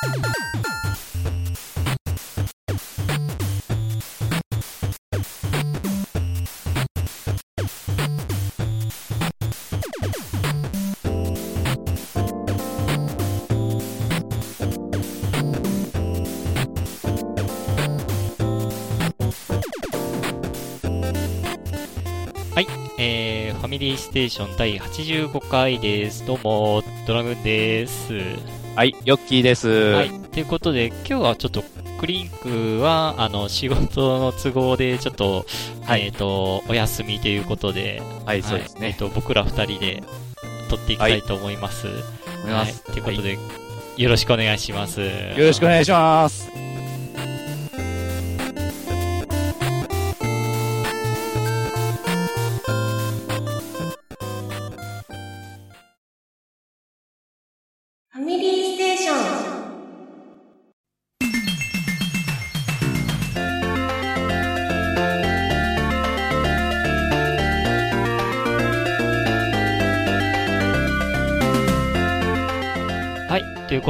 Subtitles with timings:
[0.00, 0.06] は
[22.60, 26.24] い、ファミリーステーション第85回です。
[26.24, 28.57] どうも、ドラグンです。
[28.78, 29.68] はい、ヨッキーです。
[29.68, 29.96] は。
[29.98, 31.64] はいということで、今日はちょっと、
[31.98, 35.44] クリンクは、あの、仕事の都合で、ちょっと、
[35.84, 38.86] はいえっ、と、お休みということで、はい、そうですね。
[38.86, 40.04] えっ、と、僕ら二人で
[40.70, 41.88] 撮っていきたいと思います。
[41.88, 42.84] 思います。
[42.86, 42.92] はい。
[42.92, 43.36] ということで、
[43.96, 45.00] よろしくお願いします。
[45.00, 46.67] よよろしくお願いします。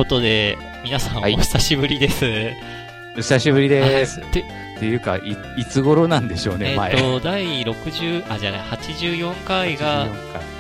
[0.09, 2.25] ことで、皆さんおはい久しぶりです。
[3.13, 4.23] お久しぶりです。
[4.23, 4.41] って
[4.87, 6.97] いうか、い、いつ頃なんでしょうね、えっ、前。
[6.97, 10.07] と、第60、あ、じゃない、84回が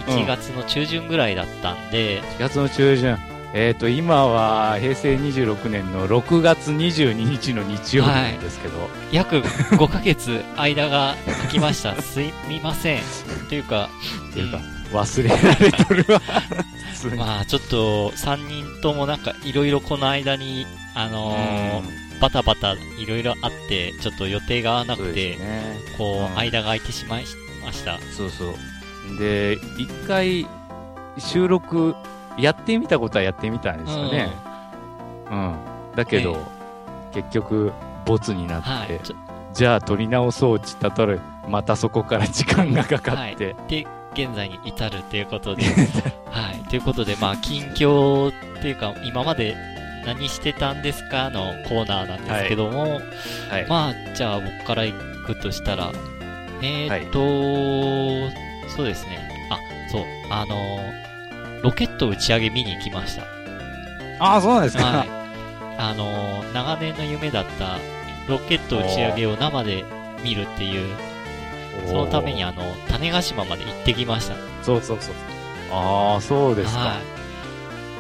[0.06, 3.16] 1 1月の中旬ぐらいだったんで、1月の中旬。
[3.54, 11.96] えっ、と、今は平成26年の6月22日の日曜日なんですけど、約5ヶ月間が空きました。
[12.02, 13.00] すみません。
[13.48, 13.88] というか、
[14.30, 14.60] っていうか、
[14.92, 16.20] 忘れられとるわ。
[17.16, 25.76] まあちょっと3人ともなんかいろいろこの間に、あのーバタバタいろいろあって、ちょっと予定が合わなくて、ですね。
[25.96, 27.24] こう、うん間が空いてしまい
[27.64, 27.98] ました。
[28.16, 29.18] そうそう。
[29.18, 30.46] で、一回、
[31.16, 31.94] 収録、
[32.36, 34.30] やってみたことはやってみたんですよね。
[35.30, 35.56] うん。
[35.94, 36.38] だけど、
[37.12, 37.72] 結局、
[38.04, 39.00] ボツになって、はい。
[39.54, 43.86] じゃあ撮り直そうちったとる、またそこから時間がかかって、で、
[44.18, 45.62] 現在に至るということで、
[46.30, 46.68] はい。
[46.68, 49.56] ということで、まあ、近況っていうか、今まで
[50.04, 53.00] 何してたんですかのコーナーなんですけども、
[53.48, 53.66] はい。
[53.68, 55.92] まあ、じゃあ僕から行くとしたら、
[56.62, 59.30] えーっと、そうですね。
[59.50, 59.58] あ、
[59.90, 60.80] そう、あの、
[61.62, 63.22] ロケット打ち上げ見に行きました。
[64.18, 64.84] ああ、そうなんですか。
[64.84, 65.08] はい。
[65.78, 67.78] あの、長年の夢だった
[68.28, 69.84] ロケット打ち上げを生で
[70.24, 71.07] 見るっていう、
[71.86, 74.36] そのためにあの、種子島まで行ってきました。
[74.62, 75.14] そうそうそう。
[75.70, 76.80] ああ、そうですか。
[76.80, 77.00] は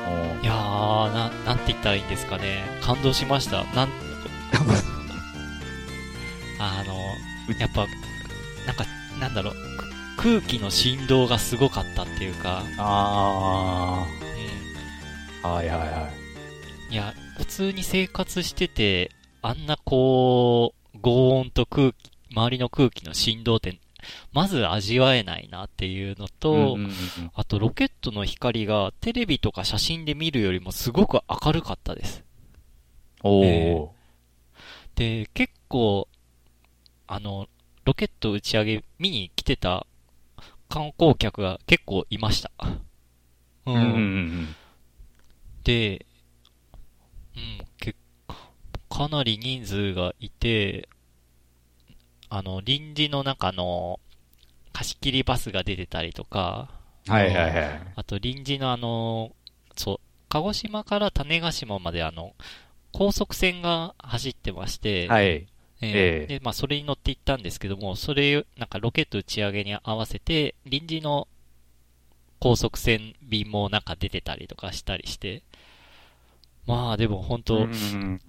[0.06, 0.42] おい。
[0.42, 2.64] いやー、な、なんて言ったらいいんですかね。
[2.80, 3.64] 感動しました。
[3.74, 3.88] なん、
[6.58, 6.94] あの、
[7.58, 7.86] やっぱ、
[8.66, 8.84] なんか、
[9.20, 9.54] なんだろう、
[10.16, 14.06] く空気の振動がすごかったっていうか、あ
[15.42, 16.10] うあ、はいはいは
[16.88, 16.90] い。
[16.90, 16.92] ん。
[16.92, 19.12] いや、普通に生活してて、
[19.42, 23.78] あんなこう、轟音と空気、周りの空気の振動って、
[24.32, 26.90] まず味わえないなっていうのと、うんうんうんうん。
[27.34, 32.24] あとロケットの光がテレビとか写真で見るよりもすごく明るかったです。
[33.22, 33.92] おえお、
[34.94, 36.08] で、結構、
[37.06, 37.48] あの、
[37.84, 39.86] ロケット打ち上げ見に来てた
[40.68, 42.50] 観光客が結構いました。
[43.66, 44.56] ううんうんうん
[45.64, 46.06] で、
[47.36, 47.94] うん、け
[48.88, 50.88] かなり人数がいて、
[52.30, 54.00] あの、臨時の中の
[54.72, 56.70] 貸し切りバスが出てたりとか、
[57.06, 57.82] はいはいはい。
[57.96, 59.32] あと臨時のあの、
[59.76, 62.34] そう、鹿児島から種子島まであの、
[62.92, 65.26] 高速船が走ってまして、はい。
[65.26, 71.28] えーええで、まあ、それに乗って行ったんですけども、それ、なんかロケット打ち上げに合わせて、臨時の
[72.40, 75.42] 高速船便もなんか出てたりとかしたりして、
[76.66, 78.20] まあ、でも本当、うんうん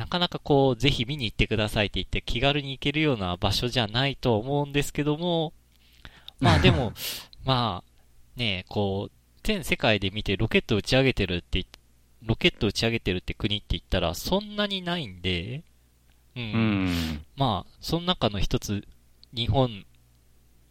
[0.00, 5.52] なかなかこう、ぜひ見に行ってくださいって言って気軽に行けるような場所じゃないと思うんですけども、
[6.40, 6.94] まあでも、
[7.44, 9.12] まあ、ねこう、
[9.42, 11.66] 全世界で見てロケット打ち上げてるって
[12.22, 15.64] ロケット打ち上げてるって国って言ったらそんなにないんで、
[16.34, 16.42] うん。
[16.42, 17.24] うん。
[17.36, 18.86] まあ、その中の一つ、
[19.34, 19.84] 日本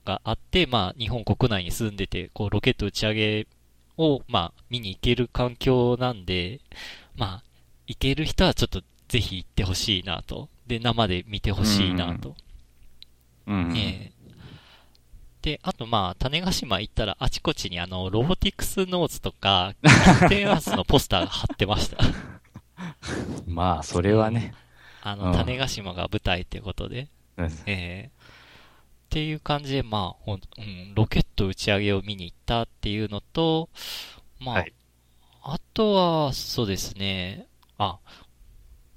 [0.05, 3.47] があって、まあ、日本国内に住んでて、こう、ロケット打ち上げ
[3.95, 6.61] を、まあ、見に行ける環境なんで、
[7.15, 7.43] まあ、
[7.85, 10.47] 行ける人はちょっとぜひ行ってほしいなと。
[10.67, 12.35] で、生で見てほしいなと。
[13.47, 13.73] うん。
[13.75, 14.19] ええ
[15.41, 21.97] で、あとまあ、種子島行ったらあちこちにあの、ロボティクスノーツとか、キャプテンアースのポスターが貼ってました。
[23.47, 24.53] まあ、それはね。
[25.01, 27.07] あの、うん種子島が舞台ってことで。
[27.37, 33.69] うんええっていう感じで、まあ、うん、ロケット打ち上げを見に行ったっていうのと、
[34.39, 34.73] まあ、はい
[35.41, 37.47] あとは、そうですね。
[37.77, 37.97] あ、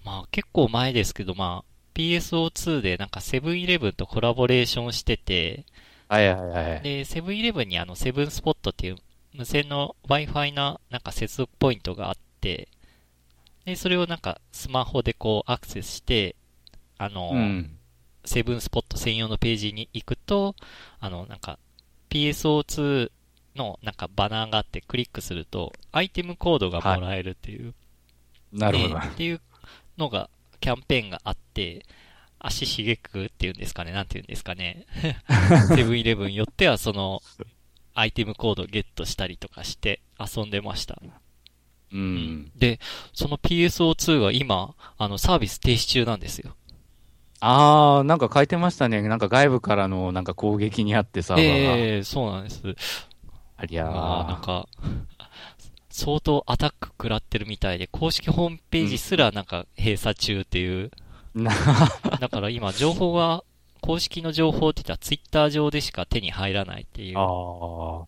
[0.05, 5.65] まあ結構前ですけど、まあ PSO2 でなんかセブンイレブンとコラボレーションしてて、
[6.09, 6.83] はいはいはい。
[6.83, 8.97] で、セブンイレブンにあのセブンスポットっていう
[9.35, 12.69] 無線の Wi-Fi ななんか接続ポイントがあって、
[13.65, 16.37] で、それをなんかスマホでこうアクセスして、
[16.99, 17.79] あの、うん。
[18.25, 20.55] セブンスポット専用のページに行くと、
[21.01, 21.59] あの、なんか、
[22.11, 23.11] PSO2
[23.57, 27.75] のなんかバナーがあってクリックすると、アイテムコードがもらえるっていう、
[28.53, 29.09] なるほどね。
[29.13, 29.41] っていう
[29.99, 30.31] のが、
[30.61, 31.85] キャンペーンがあって、
[32.39, 34.87] 足しげくっていうんですかね、なんていうんですかね。
[35.77, 37.23] セブンイレブン寄ってはその、
[37.95, 41.01] アイテムコードをゲットしたりとかして遊んでました。
[41.93, 42.51] うん。
[42.57, 42.81] で、
[43.13, 46.57] その PSO2 は今、あの、サービス停止中なんですよ。
[47.41, 49.03] あー、なんか書いてましたね。
[49.03, 51.77] なんか外部からのなんか攻撃にあってサーバーが。
[51.77, 52.63] ええそうなんです。
[53.57, 54.41] ありゃあーなんー。
[54.41, 54.69] か、
[55.93, 60.91] 相当アタック食らってるみたいで、公式ホームページすらなんか閉鎖中っていう。
[61.35, 61.53] な
[62.21, 63.45] だから今、情報が、
[63.81, 67.19] 公式の情報って言ったらツイッター上でしか手に入らないっていう。
[67.19, 68.05] あー。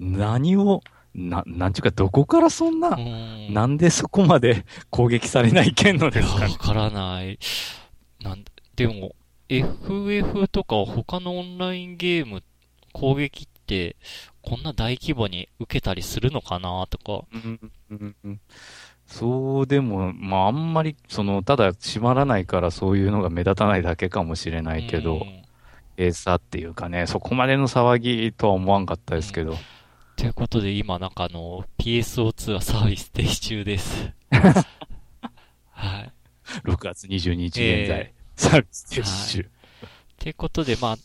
[0.00, 0.80] 何を、
[1.14, 6.46] な、なんちゅうか、どこからそんな、うんなんでそこまで攻撃されないけんのですか？
[6.46, 6.52] ね。
[6.52, 7.38] わからない。
[8.20, 8.44] なん
[8.76, 9.14] でも、
[9.48, 12.42] FF とか他のオンラインゲーム
[12.92, 13.51] 攻撃って、
[14.42, 17.26] こんな大規模に受けたりするのかなとか。
[19.06, 25.42] そうでも、まああんまり、その、ただ閉まらないからそういうのが目立たないだけかもしれないけど、うん
[25.96, 29.56] 閉鎖っていうかね、そこまでの騒ぎとは思わんかったですけど。
[30.16, 34.12] ということで今なんかあの PSO2 はサービス停止中です。
[35.70, 36.12] はい。
[36.64, 39.50] 6月22日現在、えサービス停止中。
[40.18, 40.96] ということでまあ、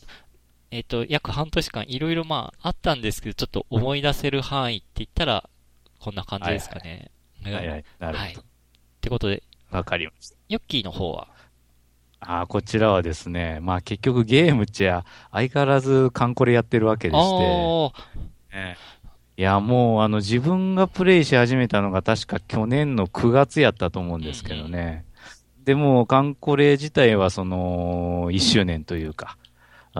[0.71, 5.49] えっ、と、約半年間いろいろまああったんですけど、ちょっと思い出せる範囲って言ったら、
[5.99, 7.11] こんな感じですかね。
[7.43, 8.33] はいはい、なるはい。
[8.33, 8.43] ほっ
[9.01, 9.77] てことで、ど。
[9.77, 10.35] わ、かりました。
[10.49, 11.27] ヨッキーの方は、
[12.19, 17.91] ああ、こちらはですね、まあ結局ゲームっちゃ相変わらずカンコレやってるわけでして、あ
[18.51, 18.97] ええ。
[19.39, 25.05] いやもうあの自分がプレイし始めたのが確か去年の9月やったと思うんですけどね。
[25.63, 29.37] でもカンコレ自体はその1周年というか、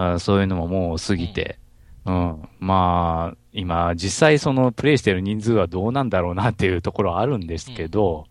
[0.00, 1.58] あそういうのももう過ぎて、
[2.06, 8.26] うん、まあ今実際そのプレイしてる人数はどうなんだろうなっていうところはあるんですけど、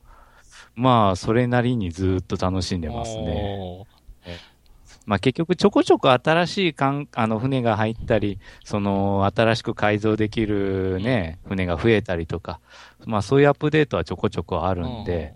[0.76, 3.84] まあそれなりにずっと楽しんでーますね。
[5.06, 12.62] まあ結局ちょこちょこ新しい艦あの船が入ったり、その新しく改造できるね、船が増えたりとか、
[13.06, 15.34] まあそういうアップデートはちょこちょこあるんで、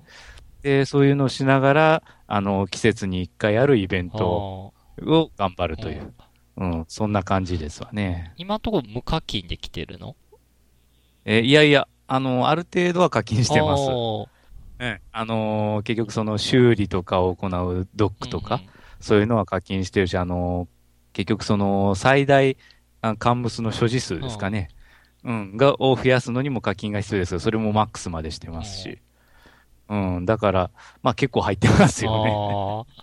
[0.62, 4.78] で、そういうのをしながら、あの、季節に一回あるイベンうん、トあ。
[4.78, 6.13] ーを頑張るという、
[6.57, 8.33] うん、そんな感じですわね。
[8.38, 10.15] 今のところ無課金で来てるの？
[11.25, 13.81] えいやいや、あの、ある程度は課金してます。
[13.89, 14.27] おー。
[14.80, 18.69] ええあのー結局その修理とかを行うドックとか、うんうん
[19.01, 20.68] そういうのは課金してるし、あの、
[21.12, 22.56] 結局その最大
[23.01, 24.69] あ乾物の所持数ですかね。
[25.24, 29.00] うん、が、を増やすのにも課金が必要ですけど、それもマックスまでしてますし。
[29.89, 30.69] うん、だから、
[31.01, 32.94] まあ結構入ってますよね。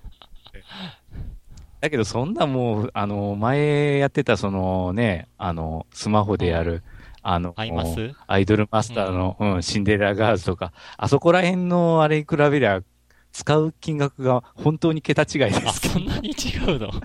[1.79, 6.83] あだけどそんなもう、あの、前やってたそのね、あの、スマホでやる、
[7.23, 7.65] あの、ア
[8.39, 9.63] イドルマスターの、うん。
[9.63, 12.81] シンデレラガールズとか、あそこら辺のあれに比べりゃ、
[13.33, 15.81] 使う金額が本当に桁違いであ、す。
[15.83, 16.91] けどそんなに違うの？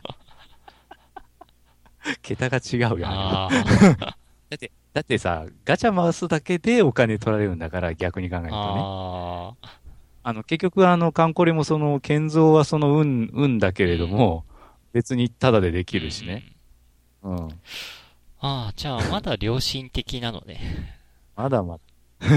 [2.21, 4.13] 桁が違うよ、あー。
[4.93, 8.59] だってさ、ガチャ回すだけでお金取られるんだから、逆に考えるとね。
[10.25, 14.45] あの、結局、あの、カンコレもその、建造はその運、運だけれども、
[14.93, 16.43] 別にタダでできるしね。
[17.23, 17.35] うん。
[17.35, 17.49] うん。
[18.39, 20.95] ああ、じゃあまだ良心的なのね。
[21.35, 21.79] まだまだ。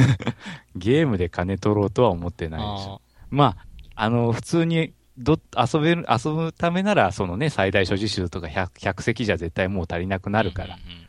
[0.74, 3.00] ゲームで金取ろうとは思ってないでしょ。
[3.04, 10.30] あまあ、あの、普通に、ど、遊べる、遊ぶためなら、そのね、最大所持数とか 100, 100席じゃ絶対もう足りなくあ。
[10.30, 10.74] なるから。
[10.74, 11.06] うんうんうん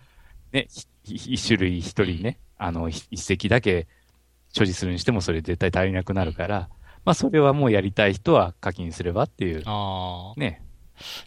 [0.51, 0.67] ね、
[1.03, 3.87] 一種類一人ね、あの、ひ一席だけ
[4.53, 6.69] 所持するにしてもそれ絶対足りなくなるから、
[7.05, 10.61] まあそれはもうやりたい人は課金すればっていう、あね。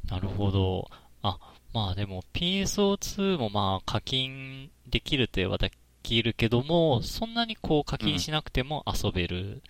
[0.09, 0.91] あ、なるほど。
[1.23, 1.39] あ、
[1.73, 5.73] まあでも PSO2 もまあ課金できるといえばで
[6.03, 9.63] きるけども、そんなにこう課金しなくても遊べる。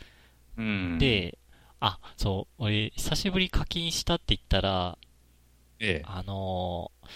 [0.56, 1.38] うん。、で、
[1.80, 4.98] あ、そう、俺、久しぶり課金したって言ったら、
[5.78, 6.02] ええ。
[6.04, 7.06] あのー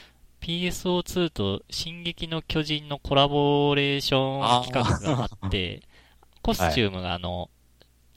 [0.44, 5.80] PSO2 と進撃の巨人のコラボレーション企画があって、
[6.42, 7.48] コスチュームがあの、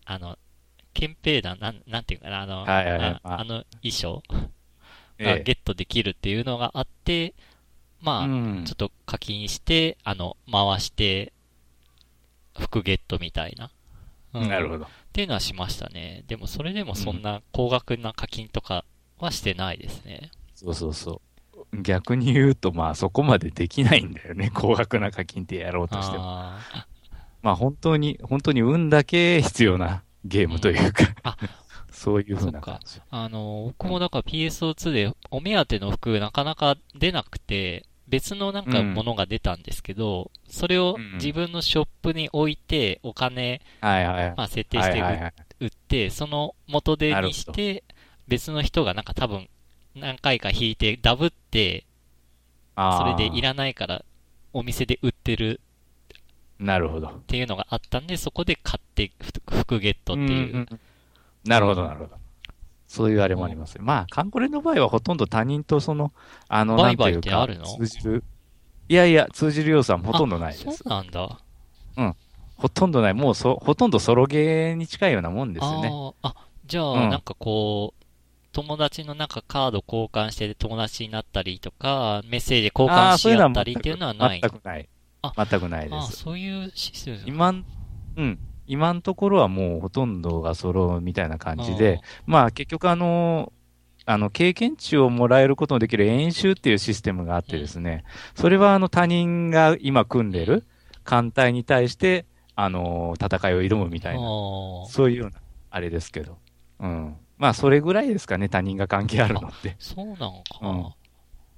[0.03, 0.37] あの、
[0.93, 4.56] 憲兵団、なん、なんていうかな、あの、はいはいはいあああの衣装ええ
[5.19, 7.33] がゲットできるっていうのがあって、
[8.01, 11.33] まあ、うんちょっと課金して、あの、回して、
[12.57, 13.71] 服ゲットみたいな。
[14.33, 14.85] うんなるほど。
[14.85, 16.23] っていうのはしましたね。
[16.27, 18.85] でもそれでもそんな高額な課金とか
[19.19, 20.31] はしてないですね。
[20.53, 21.21] そうそうそ
[21.71, 21.81] う。
[21.81, 24.51] 逆に言うと、まあそこまでできないんだよね。
[24.53, 26.23] 高額な課金ってやろうとしても。
[26.23, 26.87] あ
[27.41, 31.37] まあ本当に、本当に運だけ必要なゲームというか、あ
[31.97, 32.99] そういう風な感じ。
[32.99, 44.33] ーあの、僕もだから PSO2 でお目当ての服なかなか出なくて、別のなんかものが出たんですけど、それをうんうん自分のショップに置いて、お金、はいはいはい。
[44.37, 45.33] まあ設定して売はいはいはい。
[45.59, 47.83] 売って、その元手にしなて、
[48.27, 49.49] 別の人がなんか多分
[49.95, 51.83] 何回か引いてダブって、
[52.75, 54.05] それでいらないから
[54.53, 55.61] お店で売ってる
[56.59, 57.07] なるほど。
[57.07, 60.53] っていうのがあったんで、そこで買って服服ゲットっていう。
[60.53, 60.79] んんん
[61.47, 62.11] なるほど、なるほど。
[62.87, 63.83] そういうあれもありますよ。
[63.83, 66.13] まあ、カンコレの場合はほとんど他人とその、
[66.47, 67.65] あの、なん売買ていうかってあるの？
[67.65, 68.23] 通じる。
[68.89, 70.63] いやいや、通じる要素はほとんどないです。
[70.63, 71.39] そうなんだ。
[72.55, 73.13] ほとんどない。
[73.13, 75.89] もうそ、ほとんどソロゲーに近いようなもんですよね。
[75.89, 76.35] あーあ、
[76.65, 78.03] じゃあ、うんなんかこう、
[78.51, 84.41] 友達のなんかカード交換して友達になったりとか、メッセージ交換し合ったりっていうのはない。
[84.41, 84.89] 全くない。
[85.21, 86.13] あ全くないです。
[86.13, 87.19] そういうシステム。
[87.27, 87.65] 今ん、
[88.15, 88.39] うん。
[88.67, 93.51] 今のところはもうほとんどがソロみたいな感じで、まあ結局あの、
[94.05, 98.03] あの、経験値をもらえることのできる演習っていうシステムがあってですね、
[98.35, 100.65] それはあの他人が今組んでる
[101.03, 106.37] 艦隊に対して、あの、戦いを挑むみたいな、そういうような、あれですけど。
[106.79, 107.15] うん。
[107.37, 109.75] まあそれぐらいですかね、他人が関係あるのって。
[109.79, 110.59] そうなのか。
[110.61, 110.85] うん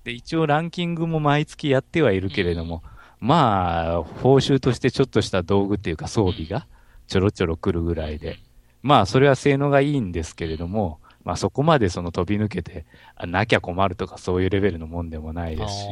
[0.04, 2.84] で、一応ランキングも毎月やってはいるけれども、
[3.20, 6.68] まあ、報酬としてちょっとした道具っていうか装備が
[7.10, 8.38] ちょろちょろ来るぐらいで、
[8.82, 12.86] まあ、それは性能がいいんですけれども、まあ、そこまでその飛び抜けて、
[13.16, 15.86] あなきゃ困るとかそういうレベルのもんでもないですし、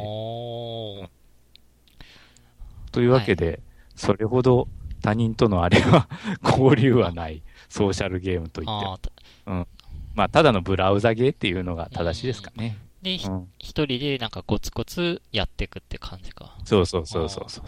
[2.92, 3.60] というわけで、
[3.96, 4.68] それほど
[5.02, 6.08] 他人とのあれは
[6.44, 9.00] 交流はないソーシャルゲームといっても、
[9.46, 9.68] あー。
[10.16, 12.78] まあ、ただのブラウザゲーっていうのが正しいですかね。
[13.02, 16.58] で、ひうん、一人でなんかコツコツやっていくって感じか。
[16.66, 17.66] そうそうそうそうそう。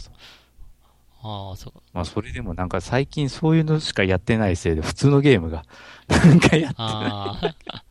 [1.21, 1.81] ああ、そうか。
[1.93, 5.65] まあ、それでもなんか最近そういうのしかやってないせいで、普通のゲームが、
[6.07, 6.91] なんかやってない。
[6.91, 7.39] あ
[7.73, 7.83] あ。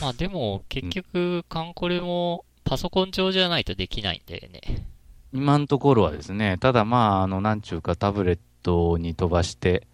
[0.00, 4.86] まあでも、結局、カンコレもパソコン上じゃないとできないんだよね。
[5.32, 9.86] 今のところはですね、ただまあ、あの、なんちゅうかタブレットに飛ばして、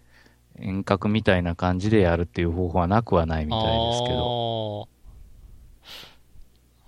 [0.59, 4.87] 遠隔みたいな感じでやるっていう方法はなくはないみたいですけど。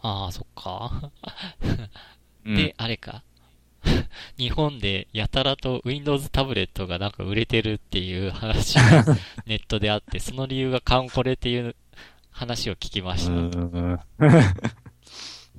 [0.01, 1.11] あーあー、そっか。
[2.45, 3.23] うんで、あれか。
[4.37, 9.05] 日本でやたらと Windows タブレットがなんか売れてるっていう話が
[9.45, 11.75] ネットであって、その理由がカンコレっていう
[12.31, 13.31] 話を聞きまうした。
[13.31, 13.99] ん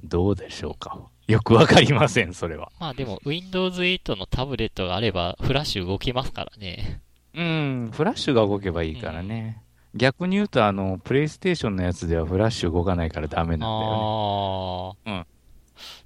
[0.04, 1.00] どうでしょうか？
[1.26, 2.70] よくわかりません、それは。
[2.78, 7.00] まあでも Windows 8のタブレットがあればフラッシュ動きますからね。
[7.34, 9.62] うん、フラッシュが動けばいいからね。
[9.94, 15.06] 逆に言うと、あの、プレイステーションのやつではフラッシュ動かないからダメなんだよね。
[15.06, 15.18] ああ。
[15.18, 15.26] うん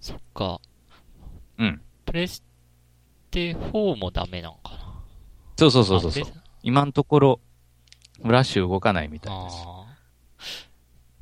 [0.00, 0.60] そっか。
[1.58, 1.80] うん。
[2.04, 2.42] プレス
[3.30, 4.78] テ4もダメなんかな。
[5.56, 6.24] そうそうそうそう。
[6.62, 7.40] 今のところ、
[8.22, 9.66] フラッシュ動かないみたいです。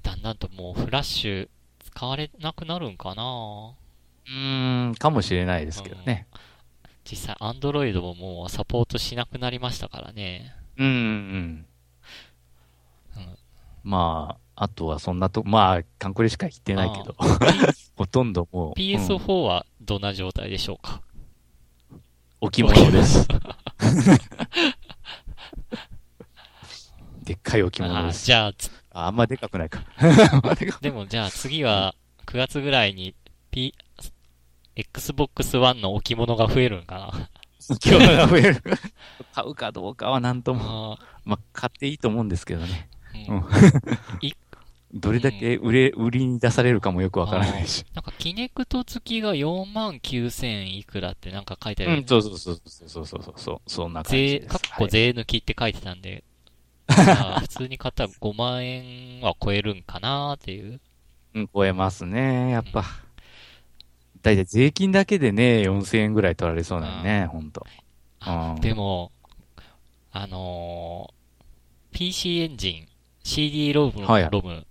[0.03, 1.49] だんだんともうフラッシュ
[1.85, 6.27] 使われなくなるんかなうーん、かもしれないですけどね。
[7.11, 10.55] 実際、アンドロイドももうサポートしなくなりましたからね。
[10.77, 11.67] うん、うん。
[13.17, 13.39] うん
[13.87, 17.15] まあ、あとはそんなと、まあ、カンコレしか言ってないけど、
[17.95, 21.03] ほとんどもう、PS4 はどんな状態でしょうか、
[22.41, 23.27] 置物です。
[27.25, 28.25] でっかい置物あです。
[28.25, 29.83] ーじゃあ、つああんまでかくないか。
[30.81, 31.95] でもじゃあ次は
[32.27, 33.15] 9月ぐらいに
[33.51, 33.75] P、
[34.77, 37.29] Xbox One の置物が増えるんかな
[37.85, 38.63] 今日が増える。
[39.35, 40.99] 買うかどうかはなんとも。
[41.01, 42.89] あまあ、買っていいと思うんですけどね。
[43.15, 43.45] ーうん
[44.21, 44.35] い
[44.97, 47.85] どれだけ売れ、売りに出されるかもよくわからないし。
[47.95, 52.01] なんか、キネクト付きが4万9000いくらってなんか書いてある。
[52.01, 54.49] うん、そうそうそうそうそうそうそう、そんな感じ税、です。
[54.49, 56.25] かっこはい税抜きって書いてたんで、
[56.89, 56.95] ま
[57.37, 60.81] あ普通に買ったら5万円は超えるんかなっていう。
[61.35, 62.85] うん、超えますね、やっぱ。
[64.23, 67.67] だいたい税金だけでね、4000円ぐらい取られそうなんね、ほんと。
[68.27, 69.13] うんでも、
[70.11, 71.17] あのー
[71.97, 72.89] PC エンジン、
[73.23, 74.67] CD ロム、はいロム、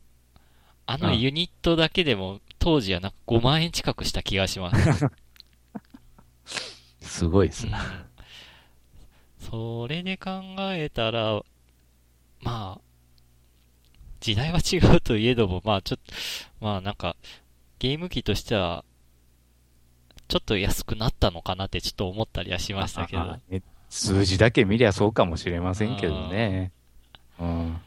[0.88, 5.06] あのうんユニットだけでも当時はなんか5万円近くした気がします。
[7.02, 8.06] すごいですうんな。
[9.40, 11.42] それで考えたら、
[12.42, 12.82] まあ、
[14.20, 16.14] 時代は違うといえども、まあちょっと、
[16.60, 17.16] まあなんか、
[17.78, 18.84] ゲーム機としては、
[20.28, 23.40] ちょっと安くなったのかなってちょっと思ったりはしましたけど。
[23.90, 26.72] 数字だけ見りゃそうかもしれませんけどね。
[27.40, 27.78] うん。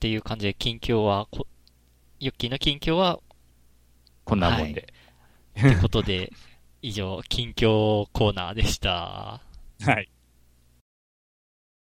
[0.00, 1.46] っていう感じで近況は、こ
[2.20, 3.20] ユッキーの近況は、
[4.24, 4.94] こんなもんで。
[5.58, 6.32] ってことで、
[6.80, 9.42] 以上、近況コーナーでした。
[9.82, 10.08] はい。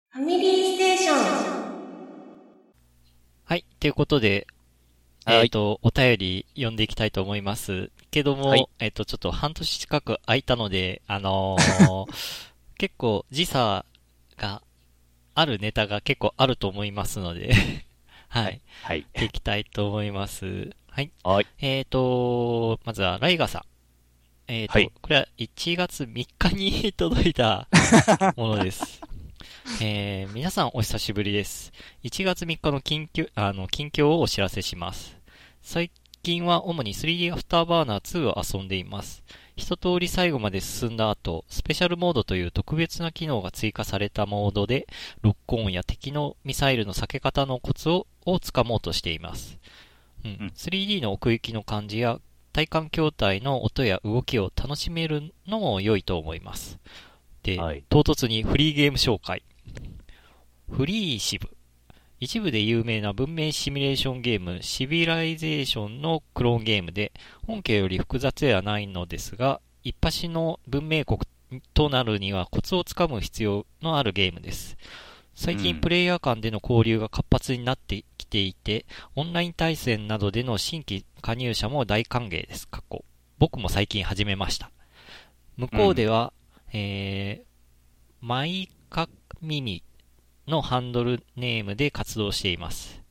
[0.09, 1.17] ファミリーステーション。
[3.45, 3.63] はい。
[3.79, 4.47] ということで、
[5.23, 7.89] はいえっ、と、お便り読んでいきたいと思います。
[8.11, 12.05] けども、はいえっ、と、ちょっと半年近く空いたので、あのー
[12.77, 13.85] 結構時差
[14.35, 14.61] が
[15.35, 17.53] あるネタが結構あると思いますので、
[18.29, 18.62] はい。
[18.83, 19.07] はい。
[19.15, 20.69] いきたいと思います。
[20.91, 21.12] はい。
[21.24, 21.48] はい。
[21.59, 23.62] えっ、と、まずは、ライガさん。
[24.48, 27.67] えっ、と、はいこれは1月3日に 届いた
[28.36, 29.01] ものです。
[29.81, 31.71] えー、皆さんお久しぶりです。
[32.03, 35.17] 1月3日の近況、あの、近況をお知らせします。
[35.63, 39.24] 最近は主に 3D アフターバーナー2を遊んでいます。
[39.59, 44.87] 一通り最後まで進んだ後、スペシャルモードという特別な機能が追加されたモードで、
[45.21, 49.59] ロックオンや敵のミサイルの避け方のコツををつかもうとしています。
[50.25, 52.19] うんうん 3D の奥行きの感じや
[52.51, 56.79] 体感筐体の音や動きを楽しめるのも良いと思います。
[57.43, 59.43] で、はい唐突にフリーゲーム紹介。
[60.71, 61.49] フリーシブ。
[62.19, 67.13] 一部で有名な文明シミュレーションゲームシビライゼーションのクローンゲームで、
[67.47, 71.21] 本家より複雑ではないのですが、一発の文明国
[71.73, 74.77] となるにはコツをつかむ必要のあるゲームです。
[75.33, 78.85] 最近うんプレイヤー間での交流が活発になってきていて、
[79.15, 82.67] オンライン対戦などでの新規加入者も大歓迎です。
[82.67, 83.05] 過去。
[83.38, 84.69] 僕も最近始めました。
[85.55, 86.33] 向こうでは、
[86.73, 87.45] えー、
[88.19, 89.07] マイカ
[89.41, 89.81] ミミ
[90.49, 93.01] のハンドルネームで活動しています。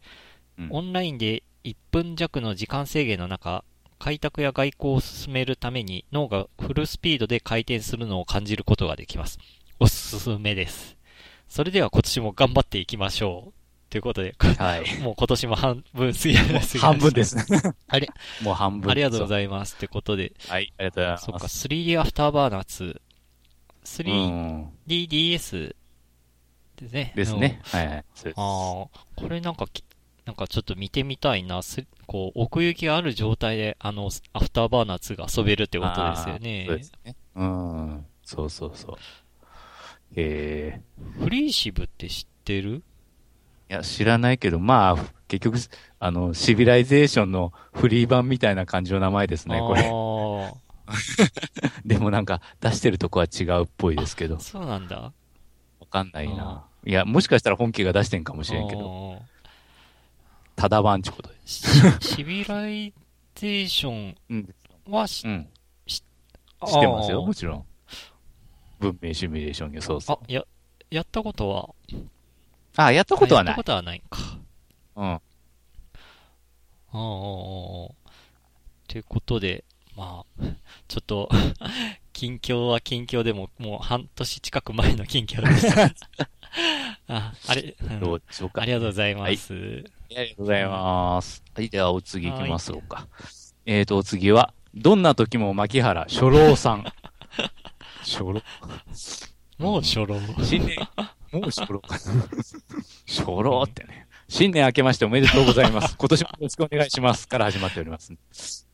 [0.58, 3.64] うんオンラインで1分弱の時間制限の中、
[3.98, 9.38] 開拓や外交を進めるために脳がフルスピードで回転するのを感じることができます。
[9.80, 10.96] おすすめです。
[11.48, 13.52] それでは今年も頑張っていきましょう。
[13.90, 14.84] ということで、はい。
[15.00, 16.78] もう今年も半分過ぎました。
[16.80, 17.36] 半分です。
[17.88, 18.08] あれ、
[18.42, 18.90] もう半分。
[18.90, 19.76] ありがとうごいざいます。
[19.76, 20.32] ってことで。
[20.48, 21.24] はい、ありがとうございます。
[21.24, 23.00] そっか、3D アフターバーナー2。
[24.04, 24.72] うん。
[24.86, 25.74] 3DDS
[26.78, 27.12] ですね。
[27.14, 27.60] ですね。
[27.64, 28.04] はいはい。
[28.14, 29.84] そうですああ、これなんかき、
[30.24, 31.62] なんかちょっと見てみたいな。
[31.62, 36.82] すこう、奥行きがある状態で、あの、アフターバーナー2が遊べるってことですよねそうで。
[36.82, 37.16] すね。
[37.34, 38.06] うん。
[38.24, 38.96] そうそうそう。
[40.16, 42.82] ええ Freeciv って知ってる？
[43.70, 44.96] いや、知らないけど、まあ、
[45.28, 45.58] 結局、
[45.98, 49.82] あの、シビライゼーションのフリー版みたいな感じの名前ですね、これ。
[49.82, 50.58] あ
[51.84, 55.12] でもなんか、出してるとこは違うっぽいですけどあ、、そうなんだ。
[55.80, 56.67] わかんないな。
[56.88, 59.22] いや、もしかしたら本家が出してんかもしれんけど、ど。
[60.56, 61.34] ただ版ってことで。
[61.44, 61.62] シ
[62.00, 62.94] シビライ
[63.34, 64.54] ゼーションうん。
[64.86, 65.46] はし、うん。
[65.86, 67.64] し知ってますよ、もちろん。
[68.80, 70.42] 文明シミュレーションゲーム、そうそう。、あや、
[70.90, 71.68] やったことは？
[72.76, 73.52] あ、やったことはない。
[73.52, 73.64] やったこ。
[73.64, 74.20] とはないか。
[74.96, 75.04] うん。
[75.04, 75.20] あ
[76.90, 76.90] あ。
[78.88, 79.62] ということで、
[79.94, 80.44] まあ、
[80.88, 81.28] ちょっと、
[82.14, 85.94] 近況は近況でも、もう半年近く前の近況でした。
[87.08, 88.62] あ、あれ、うんどうでしょうか。
[88.62, 89.52] ありがとうございます。
[89.52, 89.56] あ
[90.10, 91.42] りがとうございます。
[91.54, 93.06] はい、ではお次行きましょうか。
[93.66, 96.84] えーと、お次は、どんな時も牧原初老さん。
[98.02, 98.42] 初老？
[99.58, 100.18] もう初老？
[100.42, 100.78] 新年、
[101.32, 101.80] もう初老？
[101.80, 101.98] か。
[103.06, 104.06] 初老ってね。
[104.28, 105.96] 新年明けましておめでとうございます。
[105.98, 107.26] 今年もよろしくお願いします。
[107.28, 108.12] から始まっております。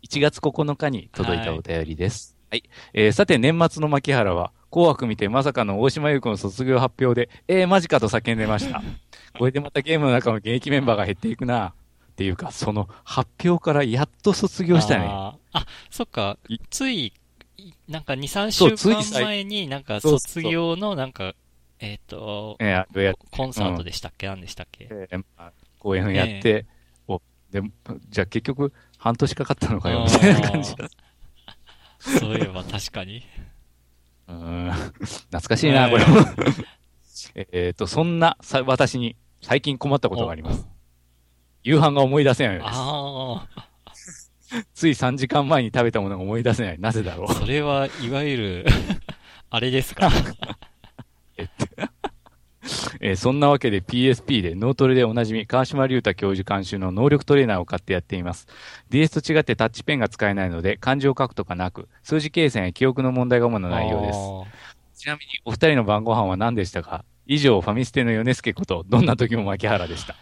[0.02, 2.36] 1月9日に届いたお便りです。
[2.50, 2.64] はい。
[2.92, 8.82] えーさて年末の牧原は、紅白見てまさかの大島優子の卒業発表で、えー、マジかと叫んでました。
[9.38, 11.68] これでまたゲームの中の現役メンバーが減っていくな。
[11.68, 15.06] っていうか、その発表からやっと卒業したね。
[15.08, 17.12] あーあ、そっかい、つい、
[17.56, 21.34] いなんか2、3そうつい週間最前になんか卒業のなんか、
[21.78, 24.88] えっ、と、えーどうやコンサートでしたっけ、何でしたっけ？
[24.90, 26.66] えーまあ公演やって、
[27.08, 27.62] おで
[28.08, 30.88] じゃあ結局半年かかったのかよ、みたいな感じだ。
[31.98, 33.24] そういえば確かに。
[34.28, 34.72] うーん
[35.30, 36.20] 懐かしいな、これも。
[37.52, 40.66] えっと、そんなさ私に最近困ったことがあります。
[41.62, 42.76] 夕飯が思い出せないのです。
[42.78, 43.46] あ
[44.74, 46.78] つい3時間前に食べたものが思い出せない。
[46.78, 47.34] なぜだろうあ、。
[47.34, 48.66] それはいわゆる、
[49.50, 50.10] あれですか？
[53.00, 58.46] えーそんなわけで PSP で脳トレでおなじみ川島隆太教授監修の能力トレーナーを買ってやっています。
[58.90, 64.12] DS と違ってタッチペンが使えないので漢字を書くとかなく、数字計算や記憶の問題が主な内容で
[64.94, 65.00] す。
[65.02, 67.04] ちなみにお二人の晩ご飯は何でしたか？
[67.26, 70.14] 以上、ファミステの米助こと、どんな時も牧原でした。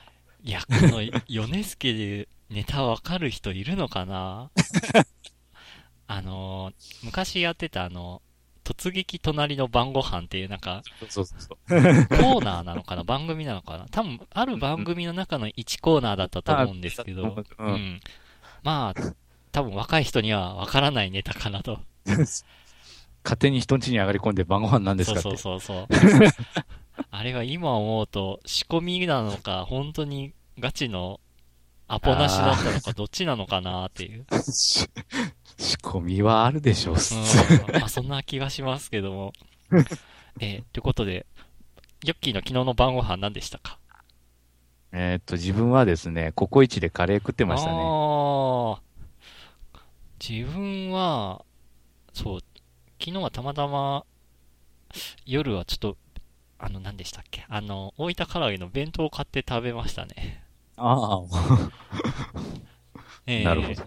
[0.44, 4.50] いや、この、 ヨネスケでネタわかる人いるのかな？
[6.06, 8.22] あのー昔やってたあの、
[8.64, 11.56] 突撃隣の晩ご飯っていうなんか、そうそうそう。
[11.68, 13.04] コーナーなのかな？
[13.04, 13.86] 番組なのかな？
[13.90, 17.44] 多分、ある番組の中の1コーナーだったと思うんですけど、う。
[17.58, 18.00] うんん。
[18.62, 19.00] まあ、
[19.50, 21.80] 多分若い人にはわからないネタかなと。
[23.24, 25.38] 勝手に人ん家に上がり込んで晩ご飯なんですそうかって。
[25.38, 25.86] そうそうそう。
[27.10, 31.20] あれは今思うと、仕込みなのか、本当にガチの
[31.88, 34.26] アポなしだったのか、どっちなのかなっていう。
[35.62, 36.94] し仕込みはあるでしょう。
[36.96, 37.80] うん。
[37.80, 39.32] まあ、そんな気がしますけども。
[40.40, 41.24] えー、ということで、
[42.04, 43.78] ヨッキーの昨日の晩ご飯何でしたか？
[44.92, 47.78] えーっと、自分はですね、ココイチでカレー食ってましたね。
[50.20, 51.44] 自分は、
[52.12, 52.40] そう、
[53.00, 54.04] 昨日はたまたま、
[55.24, 55.96] 夜はちょっと、
[56.58, 57.46] あの、何でしたっけ？
[57.48, 60.44] あの、大分唐揚げの弁当を買って食べましたね。
[60.76, 61.22] ああ、
[63.26, 63.82] えーなるほど。
[63.82, 63.84] っ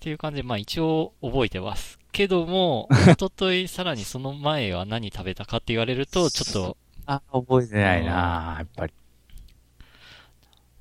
[0.00, 1.98] ていう感じで、まあ一応覚えてます。
[2.12, 8.92] けども、 一昨日さらにその前は何食べたかって言われると、 ちょっと、あ覚えてないな、やっぱり。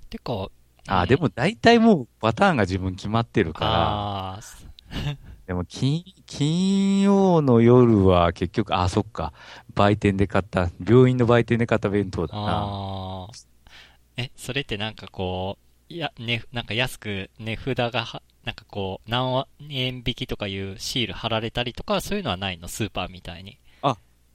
[0.09, 0.49] てか、
[0.87, 4.39] あでも大体もうパターンが自分決まってるから、ああ、
[5.47, 9.33] でも金、金曜の夜は結局、あ、そっか、
[9.75, 12.41] 売店で買った、病院の売店で買った弁当だな。
[12.43, 13.27] ああ。
[14.17, 22.67] え、それってなんかこう、いや、ね、なんか安く値札がは、なんかこう、何円引きとかいうシール貼られたりとか、そういうのはないの？
[22.67, 23.58] スーパーみたいに。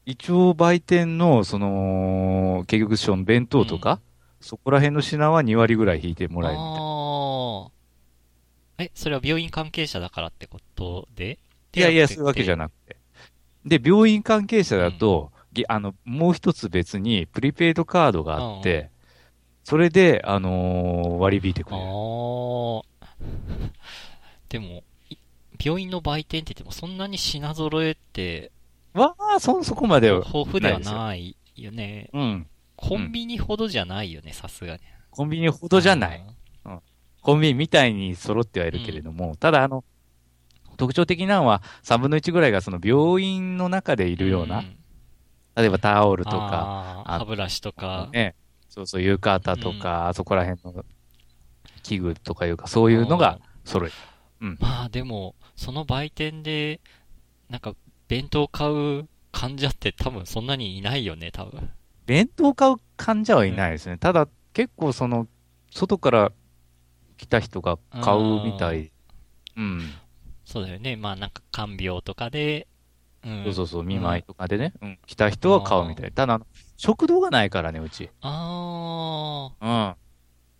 [0.07, 4.01] 一応売店の、その、結局その弁当とか、
[4.41, 6.81] そこら辺の品は2割ぐらい引いてもらえるみたいな。
[6.81, 8.85] ああ。
[8.85, 11.39] え、それは病院関係者だからってことで？
[11.75, 12.97] いやいや、そういうわけじゃななくて。
[13.67, 18.91] で、病院関係者だと、ぎあの、もう一つ別にプリペイドカードがあって、
[19.69, 21.89] それで、あのー割り引いてくあれる。
[21.91, 22.83] あ。
[24.49, 25.17] でも、い
[25.63, 28.51] 病院の売店って言ってもそんなに品揃えって
[28.95, 30.25] わあ、そ、そこまでは。
[30.25, 32.09] 豊富ではないよね。
[32.15, 32.47] うん。
[32.77, 34.81] コンビニほどじゃないよね、さすがに。
[35.11, 36.25] コンビニほどじゃない。
[37.21, 39.85] コンビニみたいに揃ってはいるけれども、ただ、あの、
[40.79, 44.65] 特徴的なのは、3分の1ぐらいがその病院の中でいいるような、
[45.57, 48.09] 例えばタオルとか、ああー歯ブラシとか。
[48.15, 48.35] ね、
[48.79, 50.85] そうそう、浴衣とか、あそこら辺の
[51.83, 54.57] 器具とかいうか、そういうのが揃える。
[54.61, 56.81] まあでも、その売店で、
[57.49, 57.75] なんか、
[58.07, 61.69] 弁当買う患者って多分そんなにいないよね、多分。
[62.07, 63.99] 弁当買う患者はいないですね。
[63.99, 65.27] ただ、結構その、
[65.73, 66.33] 外から
[67.17, 68.93] 来た人が買うみたい。
[69.57, 69.93] うん。
[70.45, 70.95] そうだよね。
[70.95, 72.69] まあなんか看病とかで、
[73.25, 73.43] うん。
[73.45, 76.13] そうそうそう、見舞いとかでね、うん、来た人は買うみたい。
[76.13, 76.41] ただ、
[76.79, 78.09] 食堂がないからね、うち。
[78.21, 79.95] あうん。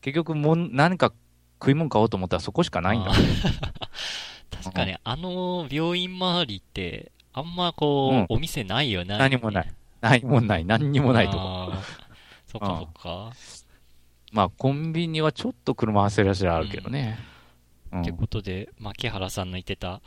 [0.01, 1.13] 結局、もん、何か
[1.61, 2.83] 食い物買おうと思ったらそこしかあ。
[2.83, 3.15] ないんだあ。
[3.15, 3.23] ー
[4.63, 9.17] 確かに、あの病院周りって、あんまこう、うんお店ないよね。
[9.17, 9.73] 何もない。
[10.01, 10.65] 何もない。
[10.65, 11.39] 何にもないとこ。
[11.41, 11.81] あー
[12.47, 13.33] そっかそっか。
[14.33, 17.17] まあ、コンビニはちょっと車走らせらあるけどね。
[17.93, 20.03] うんってことで、牧原さんの言ってた、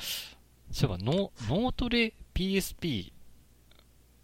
[0.72, 3.12] そういえばノ、脳トレ PSP、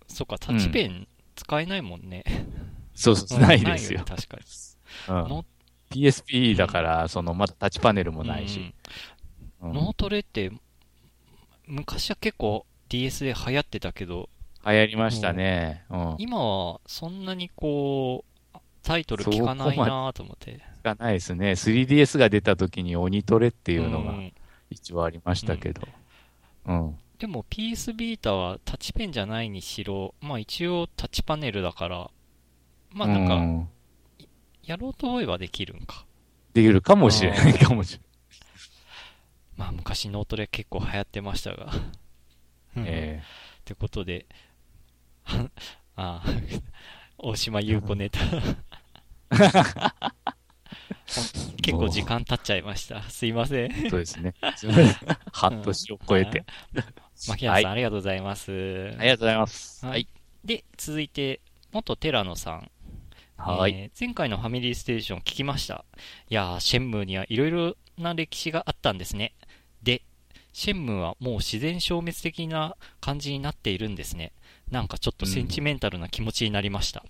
[0.08, 2.26] そっか、タッチペン使えないもんね。
[2.94, 4.06] そうそう、うんないですよね。
[4.06, 4.44] 確かに。
[5.10, 5.46] うんの
[5.90, 8.74] PSP だから、その、まだタッチパネルもないし。
[9.62, 10.52] うんんう脳トレって、
[11.66, 14.30] 昔は結構 DS で流行ってたけど、
[14.66, 15.86] 流行りましたね。
[15.90, 16.16] うん。
[16.18, 20.60] 今はそんなにこう、タイトル聞かないなと思って。
[20.84, 21.52] がないですね。
[21.52, 24.34] 3DS が出た時に鬼トレっていうのがん
[24.70, 25.82] 一応ありましたけど。
[26.66, 26.98] うん。
[27.20, 32.12] でも PS ビータはタッチペンじゃないにしろ、まあ一応タッチパネルだから、
[32.92, 33.70] まあなんか、うん
[34.64, 36.06] やろうと思えばできるんか。
[36.54, 38.08] できるかもしれないかもしれない。
[39.56, 41.72] まあ昔脳トレ結構流行ってましたが。
[42.76, 43.24] うんえ
[43.62, 44.26] ってことで、
[45.24, 45.50] は
[45.96, 46.24] ああ、
[47.18, 48.20] 大島優子ネタ。
[51.62, 53.02] 結構時間経っちゃいました。
[53.04, 53.72] すいません。
[53.72, 54.34] えそうですね。
[55.32, 56.46] 半年を超えて。
[57.28, 58.52] 牧原さん、はありがとうございます。
[58.52, 59.86] ありがとうございます。
[59.86, 60.08] はい。
[60.46, 62.72] で、続いて、元寺野さん。
[63.38, 63.72] はい。
[63.72, 65.86] えー前回のファミリーステーション聞きました。
[66.30, 69.34] いやー、シェンムーにはいろいろな歴史があったんですね。
[69.84, 70.02] で、
[70.54, 74.32] シェンムーはもう自然消滅的な感じになっているんですね。
[74.72, 77.04] なんかちょっとセンチメンタルな気持ちになりました。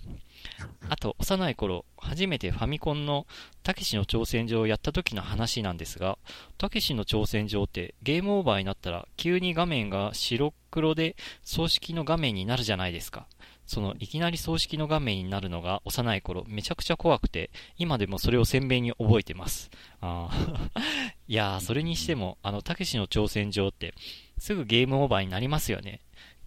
[0.89, 3.27] あと、幼い頃、初めてファミコンの
[3.63, 6.17] たけしの挑戦状をやった時の話なんですが、
[6.57, 13.27] たけしの挑戦状ってゲームオーバーになったら急に画面が白黒で葬式の画面になるじゃないですか。
[13.65, 19.69] そのいきなり葬式の画面になるのが幼い頃めちゃくちゃ怖くて、今でもそれを鮮明に覚えてます。
[19.99, 20.69] あー
[21.27, 23.93] いやー、それにしても、あの、たけしの挑戦状って、
[24.37, 25.99] すぐゲームオーバーになりますよね。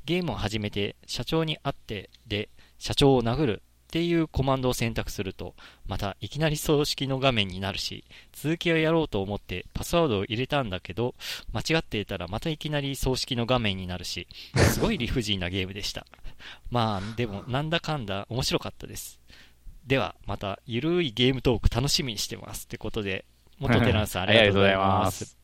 [0.07, 5.57] ゲームを始めて、社長に会って、で、社長を殴るっていうコマンドを選択すると、
[5.88, 11.16] またいきなり葬式の画面になるし、続きをやろうと思ってパスワードを入れたんだけど、
[11.53, 16.07] 間違っていたらまたいきなり葬式の画面になるし、すごい理不尽なゲームでした。
[16.70, 19.18] まあ、でも、なんだかんだ面白かったです。
[19.88, 22.66] では、また、ゆるいゲームトーク楽しみにしてます。
[22.66, 23.24] ってことで、
[23.59, 25.37] 元テランさん ありがとうございます。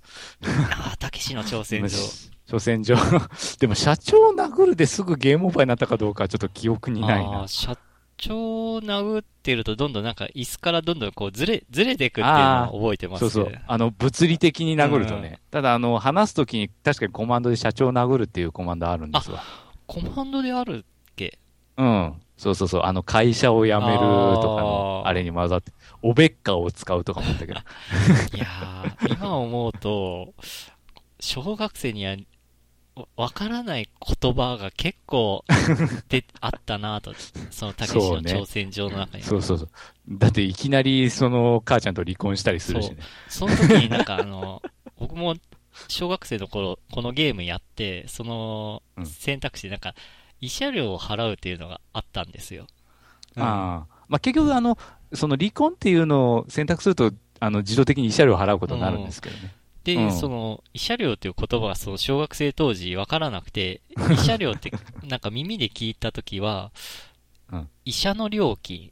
[0.71, 1.99] ああ、たけしの挑戦状。
[2.47, 2.95] 挑戦状。
[3.59, 7.49] でも社長を殴るですぐゲームオーバーになったかどうかはちょっと記憶にないな
[8.17, 13.59] 長を殴ってるとどんどんなんか椅子からどんどんこうずれ、ずれていくっていうのを覚えてますそうそう。
[13.67, 15.39] あの、物理的に殴るとね。
[15.51, 19.43] ただ、あの、話すときに確かにコマンドで社長を殴るっていうコマンドあるんですわ。
[19.87, 20.83] コマンドであるっ
[21.15, 21.39] け？
[21.77, 22.15] うん。
[22.37, 22.83] そうそうそう。
[22.83, 27.55] あの、会社を辞めるとかの、あれに混ざって、おべっかを使うとか思ったけど。
[28.35, 30.35] いやー、今思うと、
[31.21, 32.15] 小学生には
[32.97, 33.89] わわからない
[34.23, 35.45] 言葉が結構
[36.09, 37.15] であったなと、
[37.51, 39.23] そのたけしの挑戦状の中に。
[39.23, 39.71] そうそうそう。
[40.09, 42.97] だっていきなり、その、母ちゃんと離婚したりするしね。
[43.29, 44.63] その時になんかあの、
[44.99, 45.37] 僕も
[45.89, 49.95] 小学生の頃、このゲームやって、そのうん選択肢でなんか、
[50.41, 52.67] 慰謝料を払うっていうのがあったんですよ。
[53.37, 53.97] ああ。
[54.09, 54.79] まあ、結局、あの、
[55.13, 59.55] その離婚っていうのを選択すると、あの、自動的に慰謝料を払うことになるんですけどね。
[59.87, 60.13] で、うん。
[60.13, 64.73] その、慰謝料っていう言葉がその小学生当時わからなくて、慰謝料って
[65.07, 66.73] なんか耳で聞いた時は、
[67.53, 67.69] うん。
[67.85, 68.91] 医者の料金。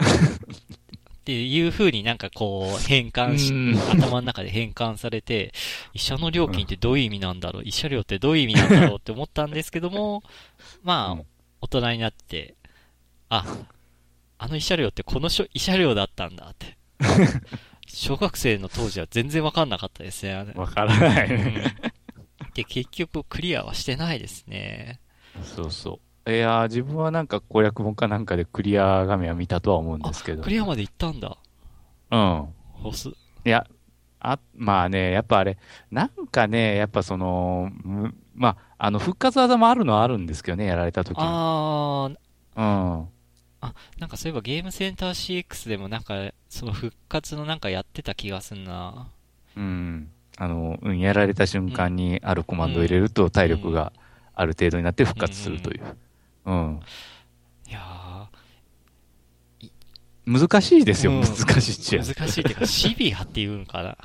[0.00, 3.78] っていう風になんかこう変換し、うん。
[4.00, 5.52] 頭の中で変換されて、
[5.92, 10.22] 医者の料金ってどういう意味なんだろう、慰謝料ってどういう意味なんだろうって思ったんですけども、
[10.82, 11.26] まあ、うん。
[11.60, 12.54] 大人になって、
[13.28, 13.44] あ、
[14.38, 16.78] あの慰謝料ってこのしょ慰謝料だったんだって。
[18.00, 20.32] 小学生の当時は全然わかんなかったですね。
[20.32, 21.30] あれわからなうい。
[21.30, 21.54] ん
[22.54, 25.00] で、結局クリアはしてないですね。
[25.54, 26.32] そうそう。
[26.32, 30.42] いやー、自分はなんか攻略本かなんかでクリア画面は見たとは思うんですけど。
[30.42, 31.36] クリアまで行ったんだ。
[32.10, 32.48] うん。
[32.82, 33.10] ボス。
[33.10, 33.12] い
[33.44, 33.66] や、
[34.18, 35.58] あ、まあね、やっぱあれ、
[35.90, 41.24] なんかね、やっぱその、むまあ、あの、復活技もあるのはあるんですけどね、やられた時に。
[41.26, 42.16] あー、
[42.56, 42.62] う
[43.02, 43.08] ん。
[43.98, 49.08] なんかそういえばゲームセンター CX でもなんか、その復活のなんかやってた気がすんな。
[49.56, 50.10] うん。
[50.36, 53.92] あの、うん、やられた瞬間にあるコマンドを入れると体力が
[54.34, 55.82] ある程度になって復活するという。
[56.46, 56.80] うん。
[57.68, 58.28] いや
[60.26, 62.02] 難しいですよ、うん難しいっちゃ。
[62.02, 63.98] ー、難しいっていうか、シビアっていうんかな。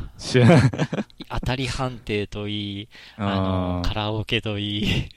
[1.30, 2.90] 当たり判定といい、
[3.20, 5.10] うんあの、カラオケといい。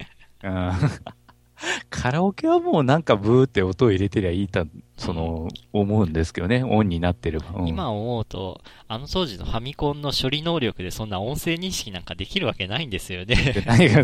[1.63, 4.65] う んカラオケはもうなんかブーって音を入れてりゃいいた、
[4.97, 7.61] その、思うんですけどね、オンになってれば。
[7.61, 13.63] うん今思うと、あの当時のファミコンの処理能力でそんな音声認識なんかできるわけないんですよね。
[13.67, 14.03] 何が、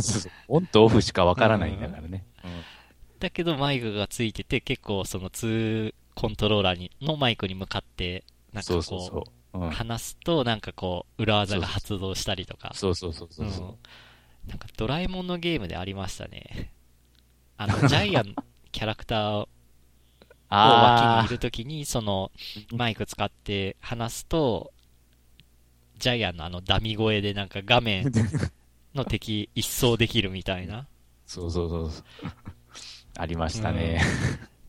[0.49, 2.25] オンとオフしかわからないんだからね。
[3.21, 9.21] だけどマイクがついてて、結構その2コントローラーにのマイクに向かって、なんかこう、そうそうそう。
[9.21, 12.73] うん話すとなんかこう、裏技が発動したりとか。
[12.75, 13.67] そうそうそうそうそう。
[13.69, 13.75] うん
[14.49, 16.71] なんかドラえもんのゲームでありましたね。
[17.57, 18.35] あの、 ジャイアン
[18.73, 19.49] キャラクターを
[20.51, 22.31] 脇にいるときに、その、
[22.73, 24.73] マイク使って話すと、
[25.99, 28.11] ジャイアンのあのダミ声でなんか画面
[28.95, 30.81] の敵一掃できるみたいな。
[30.81, 30.87] っ
[31.27, 32.05] そうそうそうそう。
[33.17, 34.01] ありましたね。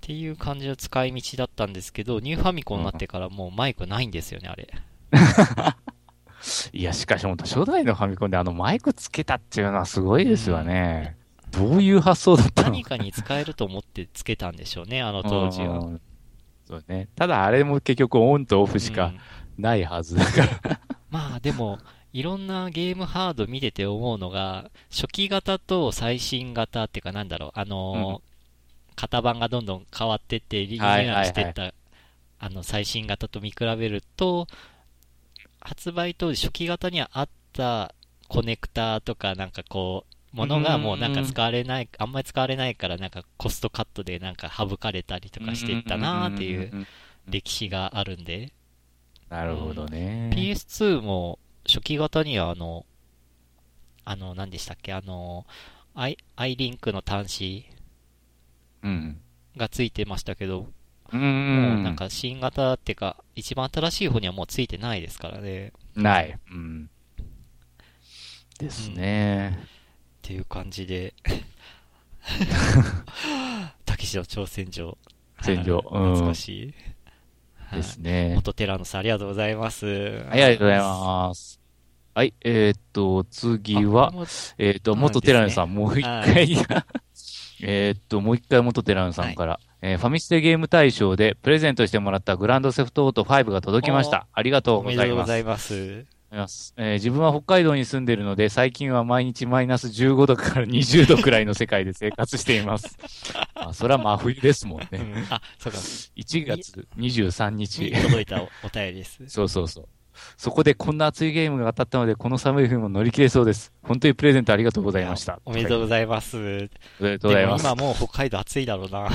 [0.02, 4.69] ていう感じの使い道だったんですけど、ニューファミコンになってからもうマイクないんですよね、あれ。
[6.74, 11.17] いや、しかし本当初代のファミコンであのマイクつけたっていうのはすごいですわね。
[11.58, 12.70] どういう発想だったの？
[12.72, 15.80] 何かに使えると思ってつけたんでしょうね、あの当時は。
[15.80, 16.02] うん
[16.68, 17.08] そうね。
[17.15, 19.20] ただあれも結局オンとオフしかうん
[19.62, 20.80] ないはずだから。
[21.12, 21.78] まあでも、
[22.12, 28.36] いろんなゲームハード見てて思うのが、初期型と最新型っていうかなんだろう、あのー
[28.98, 31.74] 型番がどんどん変わってって、リニューアルしていった、
[32.39, 34.48] あの、最新型と見比べると、
[35.60, 37.94] 発売当時初期型にはあった
[38.30, 46.88] コネクターとかなんかこう、ものがもうなんか使われない、あんまり使われないからなんかコストカットでなんか省かれたりとかしていったなーっていううん。
[47.28, 48.52] 歴史があるんで、
[49.30, 50.32] なるほどね。
[50.36, 52.86] PS2 も初期型にはあの、
[54.04, 55.45] あの、何でしたっけ、あの、
[55.95, 57.65] アイ、アイリンクの端子
[58.84, 59.21] うん。
[59.58, 60.67] がついてましたけど、
[61.12, 61.15] う。
[61.15, 61.24] もう
[61.80, 65.71] んなんか新型っていうか、一番新しい方にはもうついてないですからね。
[65.95, 66.38] ない。
[66.52, 66.89] うん。
[68.60, 69.58] ですね。
[70.26, 71.14] っていう感じで、
[73.86, 74.98] たけしの挑戦状。
[75.44, 76.74] 戦場懐かしい。
[77.58, 78.34] はいですね。
[78.34, 79.86] 元テラノさんありがとうございます。
[79.86, 81.60] はい、ありがとうございます。
[82.16, 84.26] はい、えーっと、次は、あ
[84.58, 86.54] えーっと、元テラヌさん、もう一回、
[87.62, 94.26] えーっと、もう一回元テラヌさんから、えーファミステゲーム大賞でプレゼントしてもらったグランドセフトオート5が届きました。
[94.34, 95.04] ありがとうございます。
[95.04, 96.14] でとうございます。
[96.36, 102.98] ますえー自分は北海道に住んでいるので、最近は毎日マイナス15度から20度くらいの世界で生活しています。
[103.56, 104.88] あそれは真冬ですもんね。
[104.93, 105.80] うんあ、そうか。
[105.80, 107.91] 1月23に日。
[107.91, 109.19] 届いたおお便りです。
[109.30, 109.88] そうそうそう。
[110.38, 113.74] そこでこんな熱いゲームが当たったので、この寒い冬も乗り切れそうです。
[113.84, 115.41] 本当にプレゼントありがとうございました。
[115.45, 116.38] おめでとうごいざいます。
[116.38, 116.39] お
[117.04, 117.63] めでとうございます。
[117.63, 119.10] 今もう北海道暑いだろうな。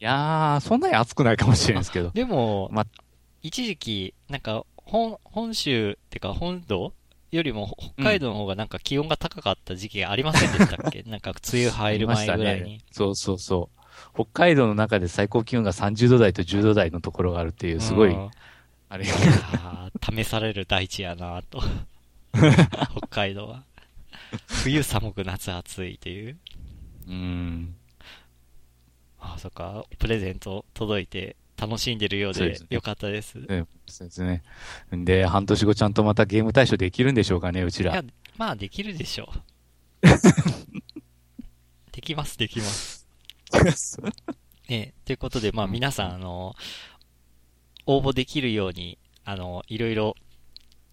[0.00, 2.10] いやー、そんなに暑くないかもしれないですけど。
[2.10, 2.84] でも、ま
[3.42, 6.92] 一時期、なんか、本、本州ってか本土
[7.30, 12.80] よりも北海道の方がなんか気温が高かった時期がありませんでしたっけ、 なんか梅雨入る前ぐらいに。
[12.92, 13.84] そうそうそう。
[14.14, 18.30] 北海道の中で最高気温が30度台と10度台のところがあるっていう、すごいうん、
[18.88, 19.04] あれ。
[19.04, 21.62] 試される大地やなと。
[22.96, 23.64] 北海道は。
[24.46, 26.38] 冬寒く夏暑いっていう。
[27.08, 27.74] うん。
[29.20, 29.84] あ、そっか。
[29.98, 33.38] プレゼント届いて楽しんでるようでよかったです。
[33.38, 34.42] ねそうですね。
[34.90, 38.04] で、半年後ちゃんとまたゲーム対象できるんでしょうかね、うちらいや。、
[38.36, 40.06] まあできるでしょう。
[41.92, 43.06] できます、できます。
[44.68, 46.54] ね ということで、まあ皆さん、あの、
[47.86, 50.16] 応募できるように、あの、いろいろ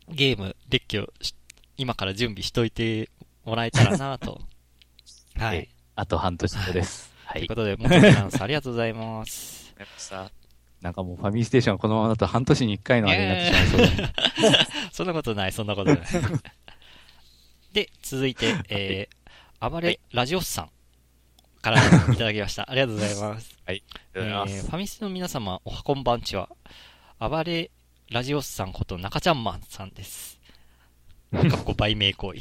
[0.09, 1.33] ゲーム、デッキをし
[1.77, 3.09] 今から準備しといて
[3.43, 4.41] もらえたらなと。
[5.35, 5.69] はえい。
[5.95, 7.11] あと半年後です。
[7.25, 7.39] はい。
[7.39, 9.73] ということで、元木さん、ありがとうございます。
[10.81, 14.09] なんかもうファミリーステーションはこのままだと半年に1回のあれになってしまいそうで。
[14.91, 16.01] そんなことない、そんなことない。
[17.73, 20.69] で、続いて、えー、暴れラジオスさん
[21.61, 22.69] からいただきました。
[22.69, 23.57] ありがとうございます。
[23.65, 23.83] あり
[24.15, 26.49] えがとうございますー、ファミスの皆様、おはこんばんちは。
[27.19, 27.69] 暴れ
[28.09, 30.39] ラジオスさんこと中ちゃんマンさんです。
[31.31, 32.39] かっこ売名行為。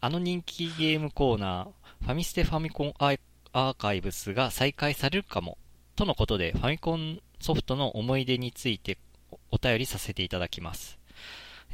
[0.00, 5.56] あの人気ゲームコーナー、ファミステファミコンアーカイブスが再開されるかも、
[5.96, 8.98] とのことで、ファミコンソフトの思い出について
[9.30, 10.98] おお便りさせていただきます。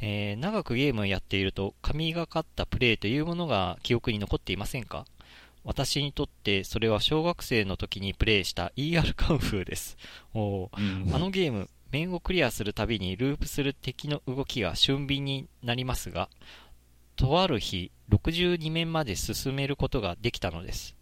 [0.01, 5.05] えー長くゲームをやっていると、神がかったプレイというものが記憶に残っていませんか？
[5.63, 9.97] 私にとってそれは小学生の時にプレイした ER カンフーです。
[10.33, 10.79] おあ
[11.19, 16.29] のゲーム、面をクリアするたびにループする敵の動きが俊敏になりますが、
[17.15, 20.95] とある日、62面まで進めることができたのです。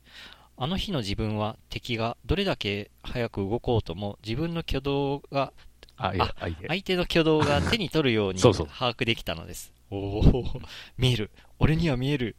[0.61, 5.53] あの日の自分は敵がどれだけ早く動こうとも自分の挙動が、
[5.95, 6.33] あ、あ。
[6.67, 9.71] 相手の挙動が手に取るように把握できたのです。
[9.89, 10.43] おお、
[10.99, 11.31] 見える。
[11.59, 12.35] 俺には見える。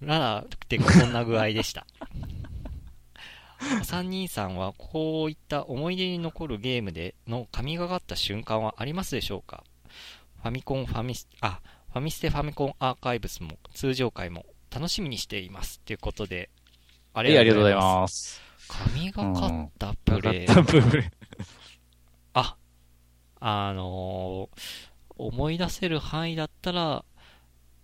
[0.00, 1.86] なら、ってこんな具合でした。
[3.80, 9.62] お三人さんはこういった思い出に残るゲームでの神がかった瞬間はありますでしょうか？
[10.42, 11.60] ファミコンファミス、あ、
[11.92, 15.78] ファミステファミコンアーカイブスも通常回も楽しみにしています。
[15.78, 16.50] ということで、
[17.14, 18.34] あありがとうございます。
[18.36, 18.42] す。
[18.68, 20.46] 神がかったプレイ。
[20.46, 21.06] なかったプレイ
[22.34, 22.56] あ、
[23.40, 27.04] あのー思い出せる範囲だったら、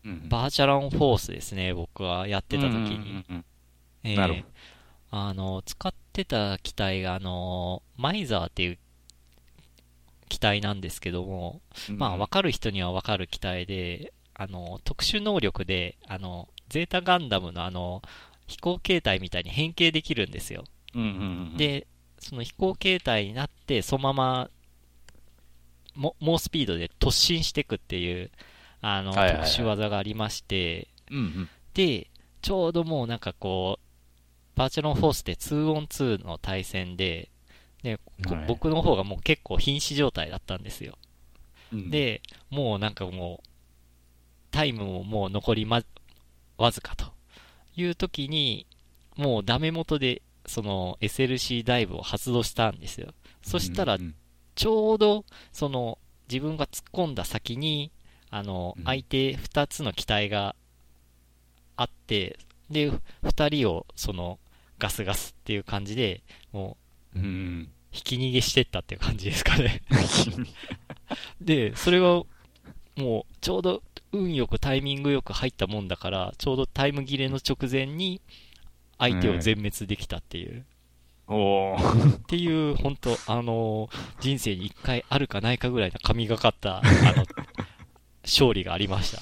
[0.05, 3.25] うんバーチャランフォースですね、僕はやってた時に。
[4.17, 4.47] なるほど
[5.11, 8.79] あの、使ってた機体が、あの、マイザーっていう
[10.29, 11.63] 機体なんですけども、
[11.97, 18.03] まあ、わかる人にはわかる機体で、あの、特殊能力で、あの、ゼータガンダムのあの、
[18.49, 20.65] 飛行形態みたいに変形できるんですよ。
[20.95, 21.11] うんうんう
[21.55, 21.87] ん、で、
[22.19, 24.51] その飛行形態になって、そのまま、
[25.95, 28.31] も猛スピードで突進していくっていう、
[28.81, 31.49] あの、はいはいはい特殊技がありまして、うんうん。
[31.75, 32.09] で、
[32.41, 37.31] ちょうどもうなんかこう、バーチャロンフォースで 2on2 の対戦で、
[37.83, 40.97] で、こはい僕の方がもう結構瀕死状態だったんですよ。
[41.73, 43.49] うん、で、もうなんかもう、
[44.51, 45.83] タイムももう残りま、
[46.57, 47.18] わずかと
[47.83, 48.67] いう時に、
[49.17, 53.13] もうダメ元で、その SLC ダイブを発動したんですよ。
[53.43, 53.99] そしたら
[54.55, 55.99] ちょうど、その、
[56.31, 57.91] 自分が突っ込んだ先に、
[58.31, 60.55] あのうん、相手二つの機体が
[61.77, 62.39] あって、
[62.71, 62.91] で、
[63.23, 64.39] 二人を、その、
[64.79, 66.77] ガスガスっていう感じで、も
[67.15, 67.71] う、うん。
[67.93, 69.83] 引き逃げしてったっていう感じですかね。
[71.41, 72.23] で、それが、
[72.97, 73.83] もう、ちょうど、
[74.13, 78.21] 運よくタイミングよく入ったもんだから、ちょうどタイム切れの直前に、
[78.99, 80.65] 相手を全滅できたっていう。
[81.29, 83.91] おーっていう、本当あのー
[84.21, 87.25] 人生に一回あるかないかぐらいの神がかった、あの、
[88.25, 89.21] 勝利がありました。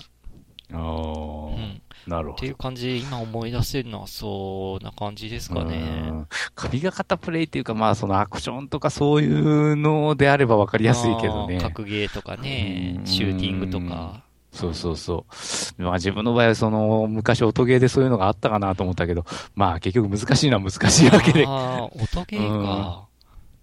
[0.73, 1.83] あうーん。
[2.07, 2.55] なるほどっていう。
[2.55, 5.77] 感じで、今思い出せるのは、そんな感じですかね。
[6.09, 11.61] うん神がかったプレイっていうか、まあ、そのアクションとかそういうのであれば分かりやすいけどね。
[11.61, 14.26] 格ゲーとかねう、んシューティングとか。
[14.57, 15.27] そうそうそ
[15.79, 15.83] う。
[15.83, 21.47] まあ自分の場合はその、昔音ゲーでそういうのがあったかなと思ったけど、まあ結局難しいのは難しいわけで。
[21.47, 23.07] ああ、音ゲーか。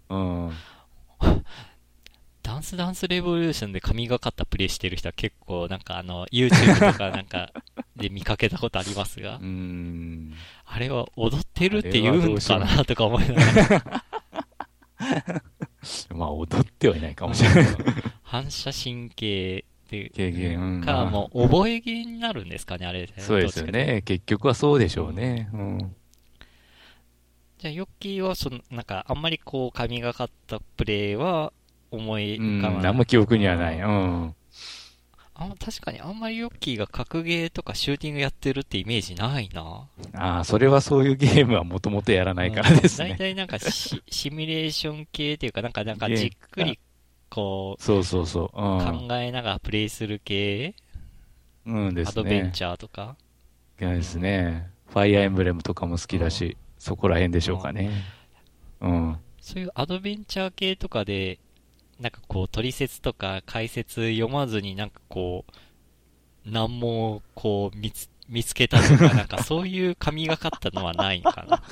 [0.10, 0.52] うん。
[2.44, 7.52] ダンスダンスレボリューションで神がかったプレイしてる人は結構なんかあの、YouTube とかなんか
[7.96, 10.34] で見かけたことありますがう、ん。
[10.68, 14.06] あれは踊ってるって言うんかなとか思いながら。
[16.14, 17.66] まあ踊ってはいないかもしれない。
[18.24, 19.66] 反射神経
[20.02, 20.82] って経験、うん。
[20.82, 23.10] か、もう覚えゲーになるんですかね、あれ。
[23.18, 24.02] そうですよね。
[24.06, 25.50] 結局はそうでしょうね。
[25.54, 25.96] うん。
[27.60, 31.54] じゃあ、ヨッキーは、その、なんか、あんまりこう、神がかったプレイは、
[31.92, 32.46] 思いうん。
[32.60, 32.84] 浮かばない。
[32.84, 33.80] 何も記憶にはない。
[33.80, 34.36] うん。
[35.36, 39.88] あ確かに、あんまりヨッキーが格ゲーとかシューティングやってるってイメージないな。
[40.14, 43.10] ああ、それはそういうゲームはもともとやらないからですね。
[43.10, 46.80] 大体なんかシ、シミュレーション系っていうか、なんか、なんか、じっくり、
[47.34, 48.62] こそうそうそう。
[48.62, 49.08] う、うん。
[49.08, 50.76] 考えながらプレイする系、
[51.66, 52.12] うんですね。
[52.22, 53.16] アドベンチャーとか？
[53.80, 54.70] そうですね。
[54.90, 57.90] ファイアーエンブレムとかも好きだし、そこら辺でしょうかね。
[58.82, 59.18] うん。
[59.42, 61.40] そういうアドベンチャー系とかで、
[62.00, 65.46] なんかこう、取説とか解説読まずになんかこ
[66.46, 71.64] う、難問をこう見つ、見つけたとか、 なんかそういう神がかったのはないのかな？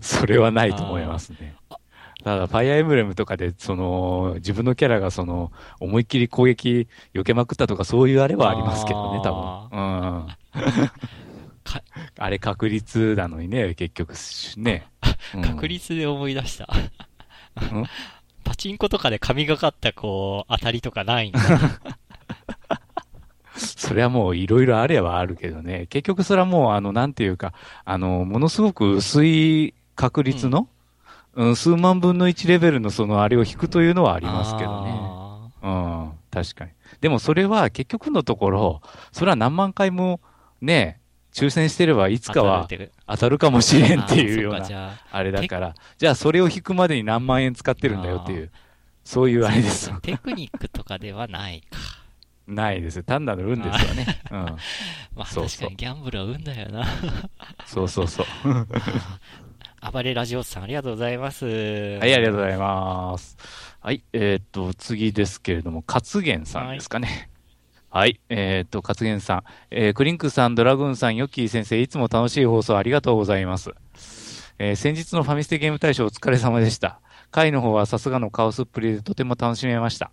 [0.00, 1.54] それはないと思いますね。
[1.68, 1.80] た
[2.24, 9.78] だ、ファイアーエンブレムとかで、その、自分のキャラがその、思いっきり攻撃避けまくったとか、そういうあれはありますけどね、多分。
[9.78, 9.84] う
[10.24, 10.26] ん。
[11.64, 11.82] か
[12.18, 14.14] あれ確率なのにね、結局、
[14.56, 14.86] ね。
[15.34, 16.64] うん確率で思い出した。
[16.64, 16.68] ん？
[18.44, 21.40] パチンコとかで神がかったこう、当たりとかないんだ。
[23.54, 25.86] それはもういろいろあればあるけどね。
[25.88, 27.52] 結局それはもう、あの、なんていうか、
[27.84, 30.66] あの、ものすごく薄い確率の、うん、
[31.34, 34.90] 数万分の1レベルのそのあれを引くというのはあありますけどね。
[34.92, 36.72] あうん、確かに。
[37.00, 40.20] でもそれは結局のところ、それは何万回も
[40.60, 41.00] ね、
[41.32, 42.68] 抽選してればいつーかは
[43.06, 48.50] 当たるかもしれんっていうような あれだから、じゃあそれを引くまでに何万円使ってるんだよっていう、
[49.04, 49.92] そういうあれです。
[50.00, 51.78] テクニックとかではないか。
[52.46, 53.02] ないです。
[53.04, 54.20] 単なる運ですよね。
[54.30, 54.38] うん。
[55.14, 56.84] まあ確かにギャンブルは運だよな。
[57.66, 58.26] そうそうそう。
[59.90, 61.44] 暴れラジオさんありがとうございます。
[61.44, 61.50] は
[62.06, 63.36] い、ありがとうございます。
[63.80, 67.30] はい、えーっと、次ですけれども、勝元さんですかね。
[67.90, 73.70] はい、えーっと、勝元さん、えークリンクさん、ドラグーンさん、ヨッキー先生、いつも楽しい放送ありがとうございます。
[74.58, 77.00] えー先日のファミステゲーム大賞お疲れ様でした。
[77.32, 80.12] 回の方はさすがのカオスっぷりでとても楽しめました。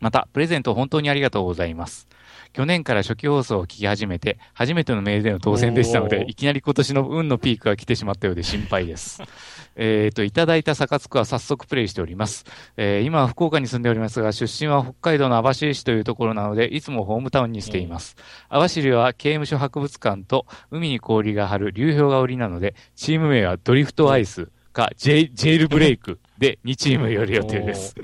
[0.00, 2.08] また、プレゼント本当にありがとうございます。
[2.52, 9.22] 去年から初期放送を聞き始めて、初めてのメールでの当選でしたのでいきなり今年の運のピークが来てしまったようで心配です。
[9.74, 12.44] えっと、いただいたサカツクは早速プレイしております。
[12.76, 18.16] えー今は福岡に住んでおりますが、出身は北海道の網走市というところなので、いつもホームタウンにしています。
[18.48, 27.94] 網走は刑務所博物館と海に氷が張る流氷が売りなので、チーム名はドリフトアイスかジェイジェイルブレイクで2チームよる予定です。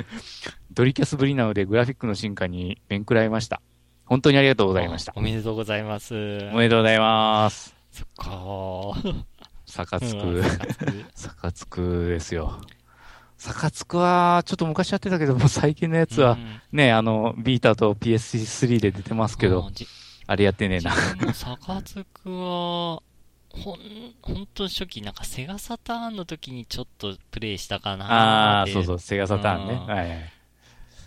[0.70, 3.60] ドリキャスぶりなのでグラフィックの進化に面食らいました。
[4.08, 5.20] 本当にありがとうございましたお。
[5.20, 6.14] めでとうございます。
[6.14, 7.74] おめでとうございます。
[7.92, 9.24] そっかー。
[9.66, 10.44] サカツクうん。
[11.14, 12.58] サカツクですよ。
[13.36, 19.86] サカツクは、ちょっと昔やってたけど、もう最近のやつは、うんね、あの、ビータと PS3 で出てますけど、うんじ
[20.26, 20.90] あれやってねえな。
[20.90, 23.02] 自分もサカツクは、
[23.50, 29.74] ほん、ほんと初期、なんかセガサターンの時にちょっとプレイしたかなああ、そうそう、セガサターンね。
[29.74, 30.32] うんはいはい。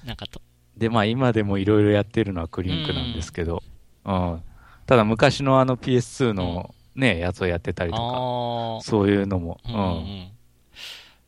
[0.05, 0.41] なんかと、
[0.77, 3.63] で、まあ今でもいろいろやってるのはクリンクなんですけど、
[4.05, 4.41] うん。
[4.85, 9.71] ただ昔のあの PS2 のね、やつをやってたりとか、そういうのも、う。
[9.71, 10.31] うんうんん。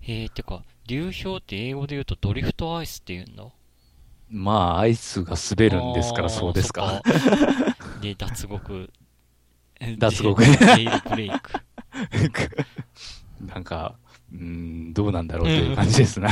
[0.01, 3.45] へえ、てか、流氷って英語で言うとドリフトアイスって言うんだ？
[4.29, 7.01] まあ、アイスが滑るんですから、そうですか。。
[8.01, 8.91] で、脱獄。
[9.97, 11.51] 脱獄ジェイルブレイク。
[13.45, 13.95] なんか、
[14.33, 16.29] うん、どうなんだろうという感じですな。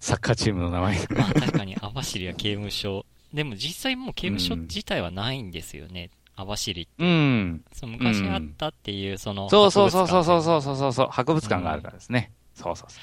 [0.00, 1.16] サッカーチームの名前が。
[1.16, 3.06] まあ確かに網走は刑務所。
[3.32, 6.10] でも実際もう刑務所自体はないんですよね。
[6.36, 6.88] 網走って。
[6.98, 7.64] うん。
[7.72, 9.48] そう昔あったっていう、その。
[9.48, 10.42] そうそうそうそうそうう。
[10.42, 12.32] そうそうそう、博物館があるからですね。
[12.54, 13.00] そうそうそ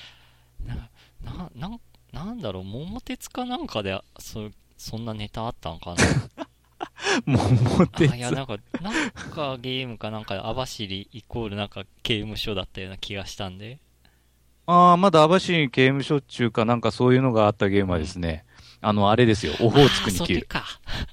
[0.67, 0.89] な、
[1.31, 1.79] な、なん
[2.13, 7.21] なんだろう、桃鉄かなんかで、そ、そんなネタあったんかなう。
[7.25, 8.11] 桃鉄？
[8.11, 8.93] あ、いや、なんか、なん
[9.31, 13.79] かゲームかなんかで網走イコールなんか刑務所だったような気がしたんで。
[14.67, 18.45] ああ、まだ網走刑務所中かなんかそういうのがあったゲームはですね、
[18.81, 20.39] あの、あれですよ、オホーツクに切る。
[20.41, 20.63] れか。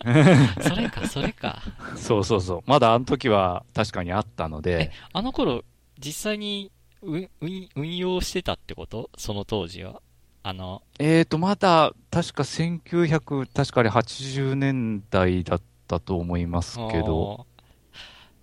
[0.62, 1.62] それか、それか。
[1.96, 2.60] そうそうそう。
[2.66, 5.64] まだあの時は確かにあったのえで、、あの頃、
[5.98, 6.70] 実際に
[7.02, 9.10] 運運運用してたってこと？
[9.16, 10.00] その当時は。
[10.44, 15.62] あの、えーと、まだ確か1900、確かに80年代だっ
[15.96, 17.46] ったと思いますけど、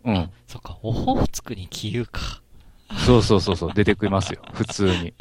[0.03, 0.11] う。
[0.11, 0.31] ん。
[0.47, 2.41] そっか、オホーツクに気遊か。
[3.05, 4.41] そうそうそうそう、出てきますよ。
[4.53, 5.13] 普通に。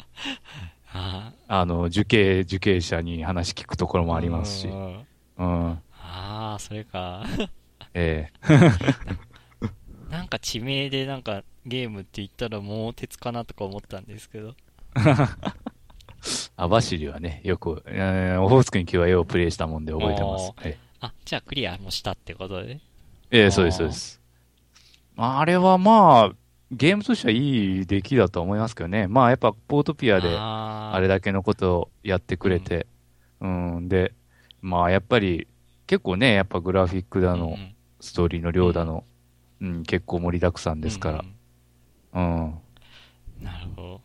[0.91, 4.71] ああの、受刑、受刑者に話聞くところあもありますしう。
[4.73, 5.05] ん
[5.37, 5.71] うん。
[6.01, 7.23] ああ、それか。
[7.93, 8.29] え
[10.09, 14.55] なんか地名でなんかゲームって言ったらもう鉄かなとか思ったんですけど。
[14.95, 15.01] え
[16.57, 20.51] 網走はね、よく、えーオホーツクに今日は絵をプレイしたもんで覚えてます。
[20.63, 22.79] えあ、じゃあクリアもしたってことで？
[23.31, 24.19] えええそうです、そうです。
[25.15, 26.35] あれはまあ、
[26.71, 29.07] ゲームとしてはいい出来だと思いますけどね。
[29.07, 32.87] まあやっぱポートピアで、あれだけのことをやってくれて、
[33.41, 34.13] うん、で、
[34.61, 35.47] まあやっぱり、
[35.87, 39.03] 結構ね、やっぱグラフィックだの、うんうんストーリーの量だの、
[39.61, 41.25] うん、結構盛りだくさんですから
[42.13, 43.43] うん、うんうん。
[43.43, 44.01] なるほど。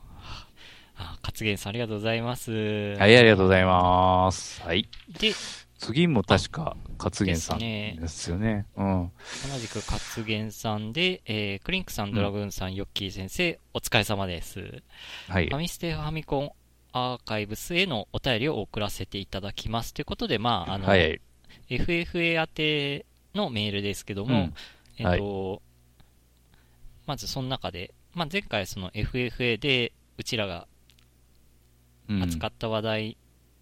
[0.96, 2.50] あ、勝元さんありがとうございます。
[2.52, 4.62] ははい、ありがとうございます。
[4.62, 4.88] はい。
[5.20, 5.32] で、
[5.78, 8.66] 次も確か、勝元さんですよね。
[8.76, 9.12] うん。
[9.50, 14.82] 同じく勝元さんで、えー、クリンクさん、ドラグーンさん、ヨッキー先生、お疲れ様です。
[15.28, 15.58] はいファ。
[15.58, 16.52] ミステファミコン
[16.92, 19.92] アーカイブスへのお便りを送らせていただきます。
[19.92, 21.20] ということで、まあ、あの、はいはい。
[21.68, 24.54] FFA 宛てのメールですけども、うん
[24.98, 25.60] えっ、と、
[27.06, 30.66] まずその中で、まあ、前回その FFA でうちらが
[32.08, 33.16] うん扱った話題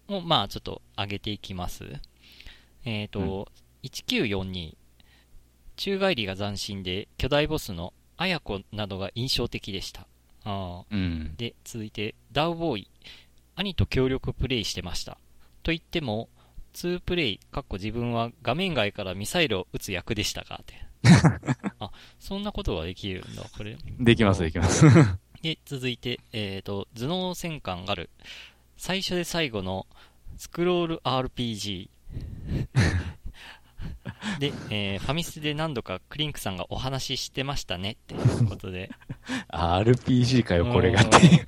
[0.07, 1.85] を、まあちょっと上げていきます。
[2.85, 3.49] えっ、と、
[3.83, 4.75] 1942、
[5.75, 10.07] 宙返りが斬新で巨大ボスの綾子などが印象的でした。
[10.43, 11.35] あーうん。
[11.37, 12.89] で、続いて、ダウボーイ。
[13.55, 15.17] 兄と協力プレイしてました。
[15.61, 16.29] と言っても、
[16.73, 20.75] 2プレイ、かっこ自分は画面外からミサイルを撃つ役でしたが、って。
[21.79, 23.77] あ、そんなことができるんだ、これ。
[23.99, 24.85] できます、できます。
[25.41, 28.09] で、続いて、えっ、と、頭脳戦艦ガル。
[28.85, 29.87] 最初で最後の
[30.35, 31.89] スクロール RPG。
[34.41, 38.91] で、えーファミステで何度かクリンクさんがお話ししてましたねっていうことで。
[39.47, 41.45] RPG かよ、これがっていう。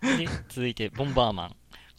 [0.16, 1.56] で、続いて、ボンバーマン。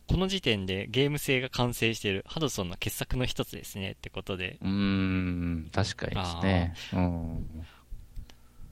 [0.07, 4.57] この時点でゲーム性が完成しているハドソンの傑作の一つですねってことで。
[4.61, 6.74] うーん、確かにですね。
[6.93, 7.65] うん。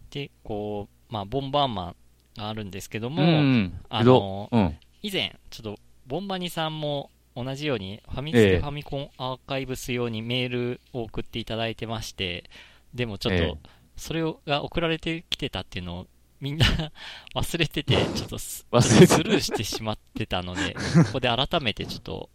[0.10, 1.96] で、こう、まあ、ボンバーマン
[2.40, 3.80] があるんですけども、うん。
[3.90, 4.60] あのどう？
[4.60, 4.78] ん。
[5.02, 8.60] 以前、ちょっと、ボンバニさんも同じように、ファミステええ。
[8.60, 12.50] ファミコンアーカイブス用にメールを送っていただいてまして、
[12.94, 13.48] でもちょっええ。
[13.48, 13.58] と、
[13.98, 16.08] それをが送られてきてたっていうのを、
[16.42, 16.66] みんな
[17.36, 20.74] 忘れてて、ちょっとススルーしてしまってたので、
[21.08, 22.30] ここで改めてちょっと、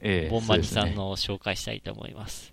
[0.00, 2.52] ええボンバニさんの紹介したいと思います。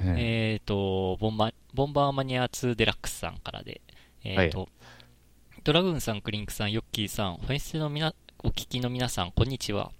[0.00, 0.56] ええ。
[0.56, 3.80] っ、と、ボンバ、ボンバーマニア2デラックスさんからで、
[4.22, 4.68] えっ、と、
[5.68, 9.92] ドラグンさん、クリンクさん、ヨッキーさん、ファミステのみな、お聞きの皆さん、こんにちは。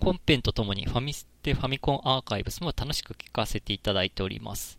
[0.00, 4.78] 本編とともにファミステファミコンアーカイブスも楽しく聞かせていただいております。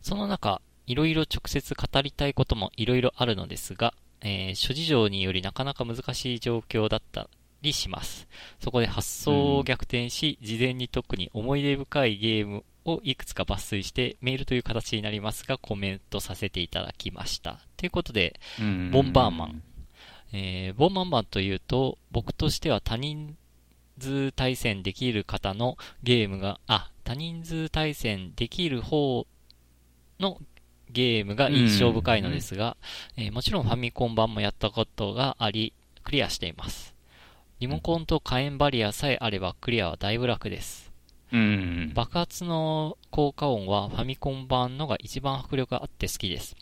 [0.00, 7.28] その中、いろいろ直接語りたいこともいろいろあるのですが、えー諸事情によりなかなか難しい状況だった
[7.60, 8.28] りします。
[8.60, 12.62] そこで発想を逆転し、事前に特に思い出深いゲーム
[12.92, 17.60] をいくつか抜粋して、メールという形になりますが、コメントさせていただきました。
[17.76, 19.62] ということで、うんボンバーマン。
[20.32, 23.36] えーボンバーマンというと、僕としては多人
[23.98, 29.26] 数対戦できる方のゲームが、あ、多人数対戦できる方
[30.20, 30.38] の
[30.90, 32.76] ゲームが印象深いのですが、
[33.16, 35.72] えーもちろんファミコン版もやったことがあり、
[36.04, 36.94] クリアしています。
[37.60, 40.87] リモコンと火炎バリアさえあればクリアはだいぶ楽です。
[41.32, 41.92] うん。
[41.94, 46.56] 爆発の効果音はファミコン版のが一番迫力があって好きです。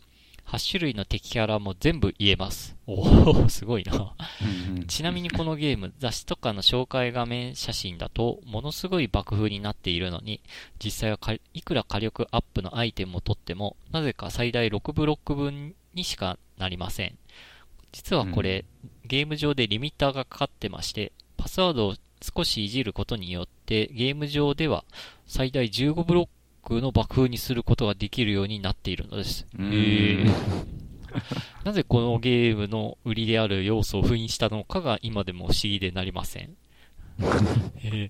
[0.47, 2.77] 8種類の敵キャラも全部言えます。
[2.87, 3.01] お
[3.31, 4.15] お、 すごいな。
[4.41, 10.41] うんちなみにこのゲーム、雑誌とかの紹介画面写真だと、ものすごい爆風になっているのに、
[10.81, 17.17] 実際はかいくら火力アップのアイテムを取っても、なぜか最大6ブロック分にしかなりません。
[17.91, 18.63] 実はこれ、
[19.03, 24.83] ゲーム上でリミッターがかかってまして、パスワードを少しいじることによって、ゲーム上では
[25.25, 26.27] 最大15ブロッ
[26.63, 29.47] クの爆風にすることができるようになっているのです。
[29.57, 30.31] うんへー
[31.63, 36.55] なぜこのゲームの売りである要素を封印したのかが今でも不思議でなりません。
[37.83, 38.09] え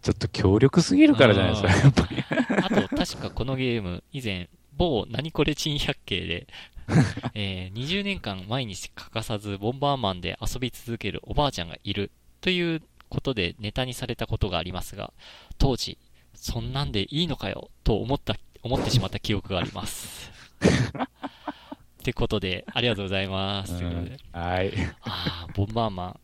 [0.00, 2.24] ちょっと強力すぎるからじゃないですか、やっぱり。
[2.62, 6.46] あと、確かこのゲーム、以前、某何これ珍百景で、
[7.34, 15.12] えー20年間毎日欠かさずボンバーマンで遊び続けるおばあちゃんがいるということでネタにされたことがありますが、
[15.58, 15.98] 当時、
[16.34, 20.30] そんなんでいいのかよと思った、思ってしまった記憶があります。
[20.60, 23.74] ってことで、ありがとうございます。
[23.74, 24.72] うことではい。
[25.02, 26.20] ああ、ボンバーマン。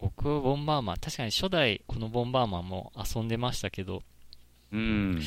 [0.00, 4.02] 僕、ボンバーマン、確かに初代、このボンバーマンも遊んでましたけど、
[4.72, 5.22] うん。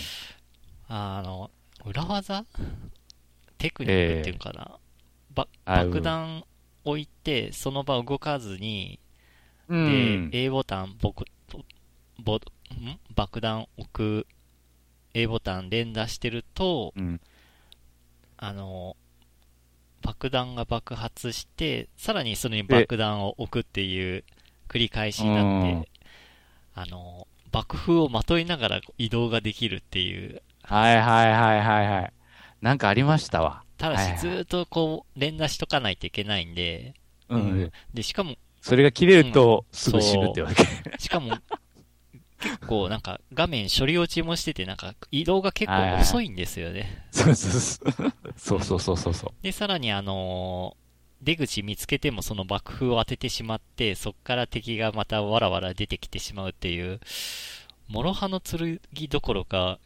[0.87, 1.51] あの、
[1.85, 2.45] 裏技？
[3.57, 4.77] テクニックっていうかな？
[5.33, 6.43] ばあ爆弾
[6.83, 8.99] 置いて、その場動かずに、
[9.69, 9.79] うで、
[10.17, 10.29] ん。
[10.33, 11.25] A ボタン、ぼく、
[12.23, 12.41] ぼ、ん？
[13.15, 14.27] 爆弾置く、
[15.13, 17.21] A ボタン連打してると、うん。
[18.37, 18.95] あの、
[20.01, 24.23] 爆弾が爆発して、さらにそれに爆弾を置くっていう
[24.67, 25.89] 繰り返しになっうんて、
[26.75, 32.13] あの、爆風をまといながら移動ができるっていう、はいはいはいはいはい。
[32.61, 33.63] なんかありましたわ。
[33.77, 36.93] ただはいはいしずーっとこう、連打しとかないといけないんで、
[37.29, 37.39] うん。
[37.39, 38.35] うんで、しかも、
[38.65, 40.65] それが切れると、すぐ死ぬってわけ。
[40.97, 41.37] しかも、
[42.39, 47.05] 結構なんか画面処理落ちもしてて、なんか移動が結構遅いんですよね。
[47.11, 48.13] そうそうそう。
[48.35, 49.43] そうそうそうそうそう。
[49.43, 50.85] で、さらにあのー
[51.21, 56.99] 出口見つけてもその爆風を当ててしまって、そっから敵がまたわらわら出てきてしまうっていう、
[57.87, 59.79] 諸刃の剣どころか、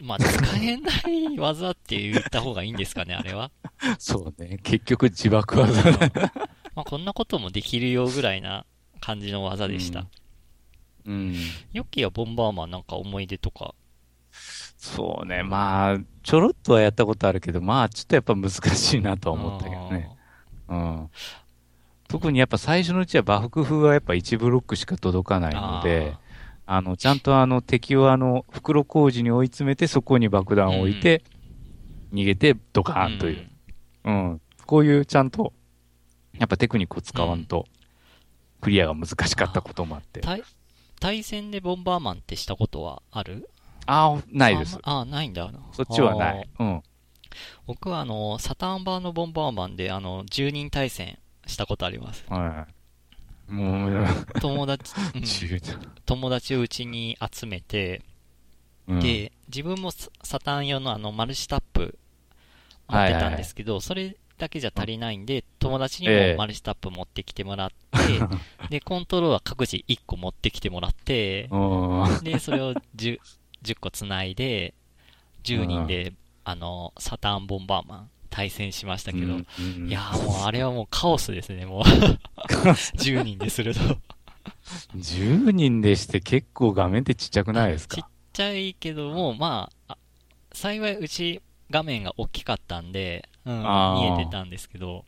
[0.00, 3.50] まあ、使えない技って言った方がいいんですかね、あれは。
[3.98, 4.58] そうね。
[4.62, 6.32] 結局自爆技だ。
[6.74, 8.66] まあ、こんなこともできるよぐらいな
[9.00, 10.06] 感じの技でした。
[11.06, 11.34] うん。
[11.72, 13.74] ヨッキーはボンバーマンなんか思い出とか？
[14.76, 15.42] そうね。
[15.42, 20.10] まあ、ちょろっとはやったことあるけど、まあ、ちょっとやっぱ難しいなとは思ったけどね。
[20.68, 21.10] うん。
[22.08, 26.16] 特にやっぱ最初のうちはバフ風はやっぱ1ブロックしか届かないので、
[26.66, 31.22] あの、ちゃんとあの敵をあの、袋小路に追い詰めて、そこに爆弾を置いて、
[32.12, 33.50] 逃げてドカあーーンという。
[34.04, 34.40] うん。
[34.66, 35.52] こういうちゃんと、
[36.38, 37.66] やっぱテクニックを使わんと、
[38.60, 40.20] クリアが難しかったこともあって。
[40.20, 40.42] 対
[41.00, 43.48] 対戦でボンバーマンってしたことはある？
[43.86, 44.78] ああ、ないです。
[44.82, 45.50] あ、あないんだ。
[45.72, 46.48] そっちはない。
[46.58, 46.82] うん。
[47.66, 52.24] 僕はあの、サターン版のボンバーマンで、あの、10人対戦したことあります。
[52.28, 52.66] は
[53.48, 53.52] い。
[53.52, 54.06] もう、
[54.40, 55.60] 友達、うん 中
[56.06, 58.02] 友達をうちに集めて、
[58.86, 61.98] うん、で、自分もササターン用のあの、マルチタップ
[62.88, 67.76] 持ってたんですけど、それだけじゃ足りないんで、友達にええもマルチタップ持ってきてもらって、
[68.70, 72.24] で、コントローラー各自1個持ってきてもらって、うん。
[72.24, 73.18] で、それを 10,
[73.62, 74.74] 10個繋いで、
[75.44, 76.12] 10人で、
[76.44, 81.82] あの、サターンボンバーマン対戦しましたけど、いやーもうあれはもうカオスですね、もう。
[81.82, 83.80] 10人ですると。
[84.96, 89.98] 10人でして結構画面ってちっちゃくないですちっかちゃいけども、まあ、あ
[90.52, 91.40] 幸いうち
[91.74, 95.04] 画面が大きかったんで、うん、見えてたんですけど、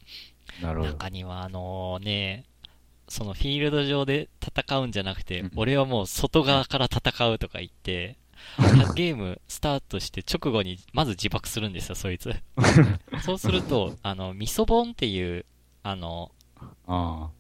[0.61, 0.83] ど。
[0.83, 2.45] 中にはあのね、
[3.09, 8.17] そのフィールド上で戦うんじゃなくてうん、俺はもう外側から戦うとか言って、
[8.97, 12.35] ゲームスタートして直後にまず自爆するんですよ、そいつ。
[13.23, 15.47] そうすると、あの、ミソボンっていう、
[15.85, 16.33] あの、
[16.89, 17.31] あ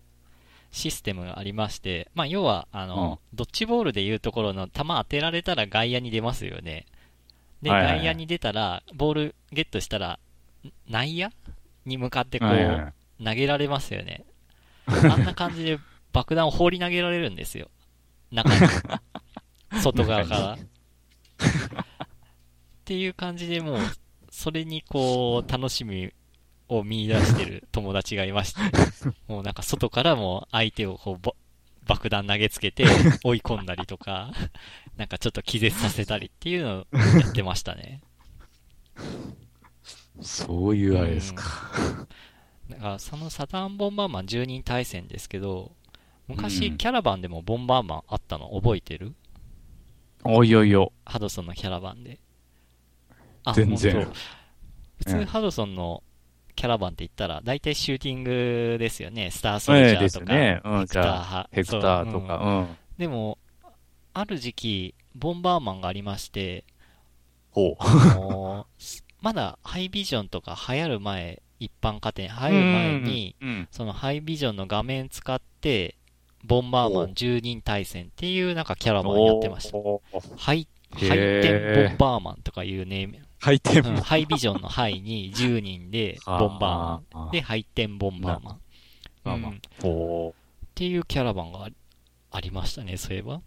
[0.70, 6.86] システムがありまして、まあ、要は、あの、ドッジボールでいうところの球当てられたら外野に出ますよね。
[7.62, 10.18] で、はいはいはい外野に出たら、ボールゲットしたら、
[10.64, 11.30] ん内野？
[11.84, 12.92] に向かってこう、はいはい
[13.24, 14.24] 投げられますよね。
[14.86, 15.78] あんな感じで
[16.12, 17.68] 爆弾を放り投げられるんですよ。
[18.30, 18.60] 中に。
[19.82, 20.52] 外側から。
[20.52, 20.58] っ
[22.84, 23.78] ていう感じでもう、
[24.30, 26.12] それにこう、楽しみ
[26.68, 28.60] を見出してる友達がいまして、
[29.28, 31.32] もうなんか外からも相手をこう、ば
[31.86, 32.84] 爆弾投げつけて
[33.22, 34.32] 追い込んだりとか、
[34.96, 36.86] なんかちょっと気絶させたりっていうのを
[37.20, 38.00] やってましたね。
[40.20, 41.44] そういうあれですか。
[42.70, 45.72] だからそのサターンボンバーマン10人対戦ですけど、
[46.26, 49.14] 昔うんキャラバンでもボンバーマンあったの覚えてる？
[50.24, 50.92] おいおいお。
[51.04, 52.18] ハドソンのキャラバンで。
[53.44, 54.14] あ、全然普うん
[55.04, 56.02] 通ハドソンの
[56.56, 59.30] キャラバンって言ったら、大体シューティングですよね。
[59.30, 60.60] スターソルジャーとか、ね。
[60.64, 62.76] うん、ヘクターヘクターとか、うん。
[62.98, 63.38] でも、
[64.18, 66.64] ある時期、ボンバーマンがありまして、
[67.50, 67.76] ほう。
[67.78, 75.96] あのーまだハイビジョンとか流行る前、一般家庭に入る前に、うん、そのハイビジョンの画面使って、
[76.44, 79.78] ボンバーマン10人対戦っていうなんかキャラバンやってました。
[80.38, 87.30] ハイ、ハイテンボンバーマンとかいうネーム、ハイテンうんハイビジョンのハイに10人でボンバーマン。
[87.32, 88.60] で、ハイテンボンバーマン。
[89.24, 90.34] うんっほ
[90.74, 91.68] ていうキャラバンが
[92.30, 93.42] ありましたね、そういえば。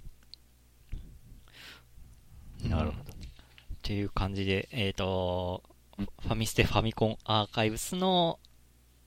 [2.64, 3.20] なるほどうん
[3.80, 5.64] っていう感じで、えっ、と、
[5.98, 8.40] ファミステファミコンアーカイブスの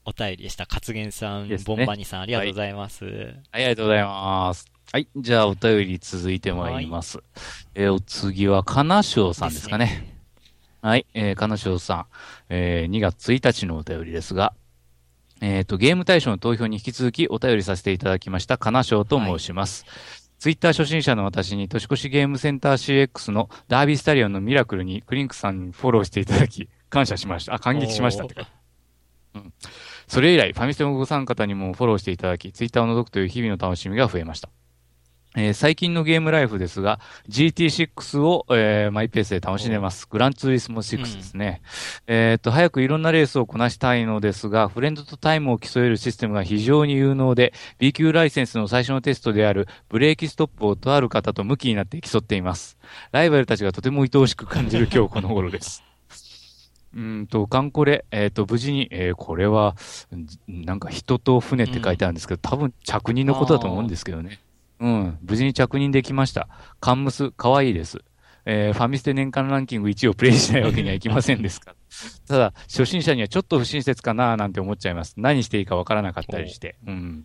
[0.05, 0.67] お便りでした。
[0.69, 3.05] 勝元さん、ねボンバニさん、ありがとうございます。
[3.05, 4.67] はい、ありがとうございます。
[4.93, 7.19] はい、じゃあお便り続いてまいります。
[7.75, 10.19] えーお次は、金賞さんですかね。
[10.81, 12.07] はい、えー、金賞さん、
[12.49, 14.53] えー、2月1日のお便りですが、
[15.41, 19.87] えっ、と、ゲーム対象の投票に引き続きお便りさせていただきました、金賞と申します。
[20.43, 27.55] ツイッター初心者の私に年越しゲームセンター CX のダービースタリオンのミラクルにクリンクさんにフォローしていただき、感謝しました。
[27.55, 28.49] あ、感激しましたってか。
[29.37, 29.53] うん。
[30.09, 34.49] それ以来、ファミステのご参方にもフォローしていただき、ツイッターを覗くという日々の楽しみが増えました。
[35.35, 40.07] えー最近のゲームライフですが、GT6 を、えーマイペースで楽しんでます。
[40.11, 41.63] グランツーリスモ6ですね。
[42.07, 52.77] えーっと、早くいろんなレースをこなしたいのですが、フレンドとタイムを競えるシステムが非常に有能で、B 級ライセンスの最初のテストであるブレーキストップをとある方と向きになって競っています。
[53.13, 55.83] ライバルたちがとても愛おしく感じる今日この頃です。
[56.95, 59.77] うーんと、カンコレ、えっ、と、無事に、えーこれは、
[60.15, 64.41] んなんか人と船って書いてあるんですけど、多分着任のことだと思うんですけどね。
[64.83, 66.49] うん、無事に着任できました。
[66.81, 67.99] カンムス、可愛いです。
[68.45, 71.77] えーファミステ年間ランキング1位をプレイしないわけにはいきませんですから。
[72.27, 75.15] ただ、初心者にはちょっと不親切かななんて思っちゃいます。
[75.17, 76.75] 何していいかわからなかったりして。
[76.85, 77.25] うん。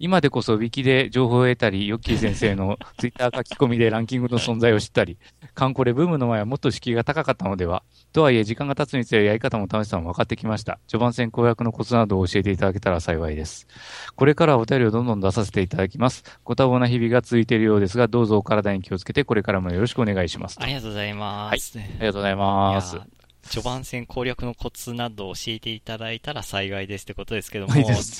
[0.00, 5.18] 今でこそウィキで情報を得たり、ヨッキー先生のツイッター書き込みでランキングの存在を知ったり、
[5.56, 7.82] カンコレブームの前はもっと敷居が高かったのでは
[8.12, 10.78] とはいえ、時間が経つにつれやり方も楽しさも分かってきました。
[10.86, 13.66] 序盤戦攻略のコツなどを教えていただけたら幸いです。
[14.14, 16.24] これからはお便りをどんどん出させていただきます。
[16.44, 20.58] ご多忙な日々が続いているようですが、どうぞお体に気をつけて、これからもよろしくお願いします。
[20.60, 21.78] あありがとうございます。
[21.78, 23.15] りがとうございます
[23.48, 27.74] 序盤戦攻略のコツなどを教えていただいたら幸いですってことですけども、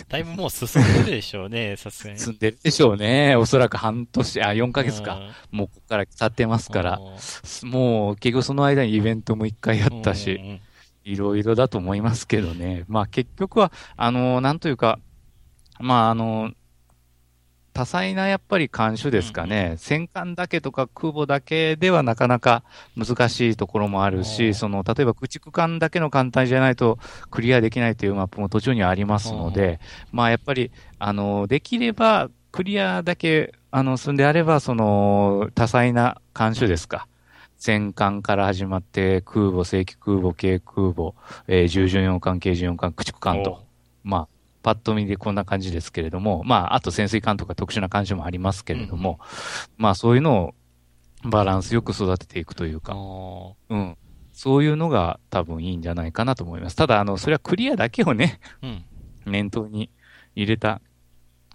[0.09, 2.19] だいぶもう進んでるでしょうね、 さすがに。
[2.19, 3.37] 積んでるでしょうね。
[3.37, 5.17] おそらく半年、あ、4ヶ月か。
[5.53, 5.59] うん。
[5.59, 6.99] もうここから経ってますから。
[6.99, 7.17] うん
[7.63, 10.61] もう結局その間にイベントも一回やったし。
[11.05, 12.85] いろいろだと思いますけどね。
[12.89, 14.99] まあ結局は、あの、なんというか、
[15.79, 16.53] まああの、
[17.77, 19.75] 多彩なやっぱり艦種ですかね。
[19.77, 22.65] 戦艦だけとか空母だけではなかなか
[22.97, 26.99] 難しいところもあるし、その、例えば駆逐艦だけの艦隊じゃないと
[27.31, 29.79] クリアできないというマップも途中にはありますので、
[30.11, 37.07] まあやっぱり、あの、できればクリアだけ、あの、済んであれば、その、多彩な艦種ですか。
[37.59, 41.13] 戦艦から始まって、空母、正規空母、軽空母、
[41.47, 43.67] えー、重巡洋艦、軽巡洋艦、駆逐艦と。
[44.03, 44.29] まあ、
[44.67, 49.21] パッと見でこんな感じですけれども、まあ、あと潜水艦とか特殊な艦種もありますけれども、
[49.77, 50.55] まあ、そういうのを
[51.23, 53.97] バランスよく育てていくというあか、ーうん。
[54.33, 56.75] そういうのが多分いいんじゃないかなと思います。
[56.75, 58.85] ただ、あの、それはクリアだけをね、うん。
[59.25, 59.89] 念頭に
[60.35, 60.81] 入れた、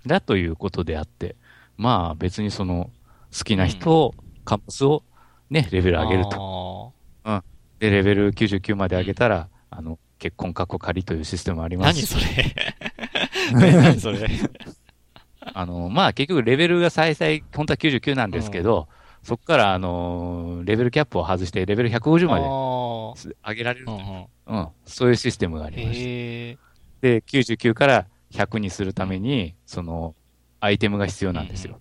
[0.05, 1.35] だということであって、
[1.75, 2.91] まあ、別にその、
[3.37, 5.03] 好きな人を、カンパスを
[5.49, 6.93] ね、レベル上げると。
[7.25, 7.43] と。
[7.79, 12.07] で、レベル99まで上げたら、あの、結婚過去仮というシステムあります何し。
[12.07, 14.29] それ何それ
[15.41, 18.87] あの、まあ結局レベルが最大、本当は99なんですけど、
[19.23, 23.91] そこから、あの、レベルキャップを外して、レベル150まであ上げられるー。
[23.91, 24.67] うんうんうん。
[24.85, 26.57] そういうシステムがありまして。
[27.01, 30.13] で、99から100にするために、その、
[30.59, 31.79] アイテムが必要なんですよ。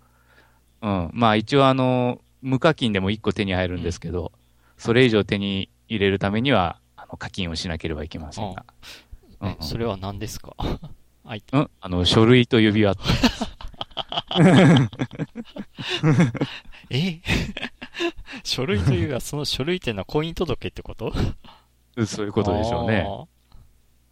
[0.80, 1.10] うん。
[1.12, 4.32] まあ一応あの、無課金でも1個手に入るんですけど、
[4.78, 8.64] それ以上手に入れるためには、あの、課金をしなければいけませんが。
[9.40, 10.54] うんえそれは何ですか？
[11.52, 12.94] うんあの、書類と指輪。
[16.90, 17.20] え？
[18.44, 21.12] 書類というか、その書類っていうのは婚姻届ってこと？
[22.06, 23.06] そういうことでしょうね。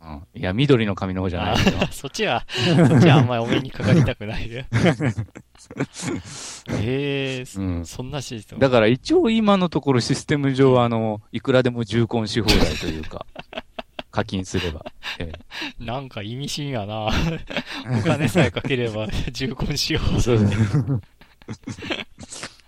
[0.00, 0.22] うん。
[0.34, 1.56] いや、緑の紙の方じゃない
[1.90, 2.44] そっちは、
[2.88, 4.66] そっちはあんまりお目にかかりたくないで。
[6.80, 8.60] へえ、そうんそんなシステム。
[8.60, 13.26] だから一応今のところシステム上、あの、いくらでも重婚し放題というか、
[14.10, 14.84] 課金すれば。
[15.18, 15.32] え
[15.78, 17.06] なんか意味深やな。
[17.06, 17.10] お
[18.02, 20.16] 金さえかければ重婚しよう。
[20.16, 20.38] えそう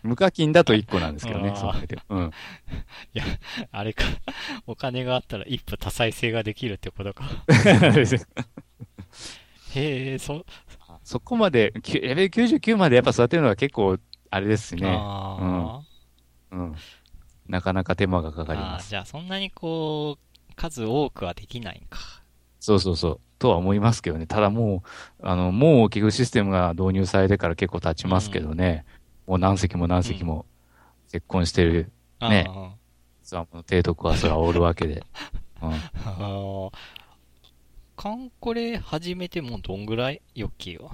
[0.03, 1.99] 無課金だと1個なんですけどねそれで。
[2.09, 2.31] うん。
[3.73, 4.05] あれか。
[4.67, 7.25] お金があったら一夫多妻制ができるってことか。
[9.75, 10.45] へえ、そ、
[11.05, 13.99] そこまで、きレベル99までやっぱ育てるのは結構、
[14.31, 14.89] あれですね。
[14.89, 15.81] あ
[16.51, 16.75] うん。
[17.49, 18.91] なかなか手間がかーかります。
[18.91, 21.99] じゃあそんなにこう、数多くはできないんか。
[22.59, 23.21] そうそうそう。
[23.39, 24.27] とは思いますけどね。
[24.27, 24.83] ただも
[25.21, 28.85] う、あの、もう結局システムが導入されてから結構経ちますけどね。
[29.27, 30.47] もう何隻も何隻も
[31.11, 32.47] 結婚してるね。
[32.49, 32.71] あー
[33.23, 35.05] ツアーの提督はそれはおるわけで。
[35.63, 35.73] うん。
[35.73, 36.71] あー。
[37.97, 40.91] カンコレ始めてもうどんぐらいヨッキーは。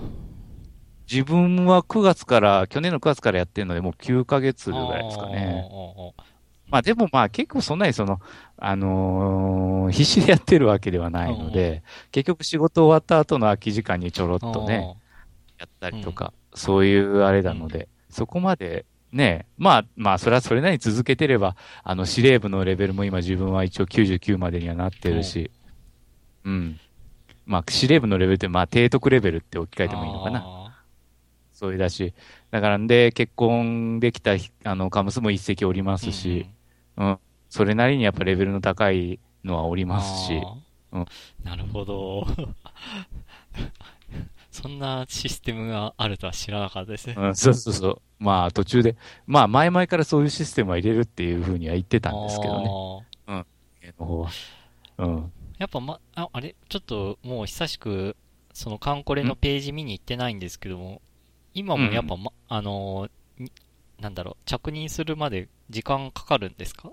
[1.10, 5.64] 自分は9月から、去年の9月からやってるので、もう9ヶ月ぐらいですかね。
[6.68, 8.20] まあでもまあ結構そんなにその、
[8.56, 14.96] あのー必死でやってるわけではないので、結局仕事終わった後の空き時間にちょろっとね、
[15.58, 21.54] やったりとか、そういうあれなので、そこまでね、まあまあそれはそれなりに続けてれば、
[21.84, 25.50] あの司令部のレベルも今自分は一応99までにはなってるし、
[26.44, 26.80] うん。
[27.44, 30.42] まあ司令部のレベルってまあ提督レベルって置き換えてもいいのかな。
[30.44, 30.82] あ
[31.52, 32.14] そういうだし。
[32.50, 36.46] だからんで、結婚できたひあのカムスも一席おりますし、
[36.96, 37.18] うん、
[37.50, 40.40] それなりにやっぱレベルの高いのはおりうんますし、
[40.92, 41.06] うん
[41.44, 42.26] なるほど。
[44.56, 47.14] そんなシステムがあるとは知らなかったですね。
[47.18, 48.02] うん、そうそうそう。
[48.18, 48.96] まあ途中で、
[49.26, 52.58] まあ前々からそういうシステムは入れるっていうふうには言ってたんですけど
[53.28, 53.36] ね、
[53.84, 53.94] ね。
[53.98, 54.30] の方は。
[54.98, 55.32] うん。
[55.58, 58.16] やっぱま、ああれ、ちょっともう久しく、
[58.52, 61.02] そのカンコレのページ見に行ってないんですけども、
[61.54, 63.52] 今もやっぱ、ま、あのーに
[64.00, 66.90] なんだろう、着任するまで時間かかるんですか？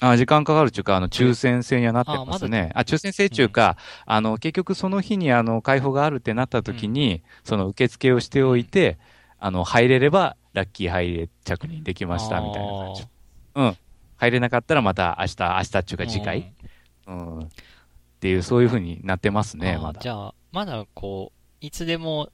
[0.00, 2.70] あ時間かかるっていうか、あの、抽選制にはなってあますね。
[2.74, 3.76] あ抽選制っていうか、
[4.06, 8.98] あの、結局その日に、あの、開放があるってなった時に、その受付をしておいて、
[9.40, 13.02] あの、入れれば、ラッキー入れ、着任できました、みたいな感じ。
[13.56, 13.76] うん。
[14.16, 16.52] 入れなかったらまた明日、明日っていうか次回、
[17.06, 17.48] うん、っ
[18.20, 20.00] ていう、そういう風になってますね、まだ。
[20.00, 22.30] じゃあ、まだこう、いつでも、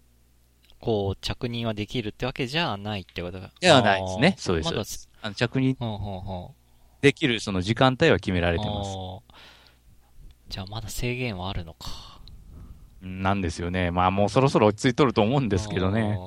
[0.80, 3.50] こう、着任はできるってわけじゃないってことが。
[3.60, 4.34] ではないですね。
[4.38, 4.66] そうです。
[4.66, 4.84] まだ
[5.22, 6.63] あの着任ほんほんほん。
[7.04, 8.90] できる、その時間帯は決められてます。
[10.48, 12.20] じゃあまだ制限はあるのか。
[13.02, 13.90] うんなんですよね。
[13.90, 16.18] まあもうそろそろ落ち着いとると思うんですけどね。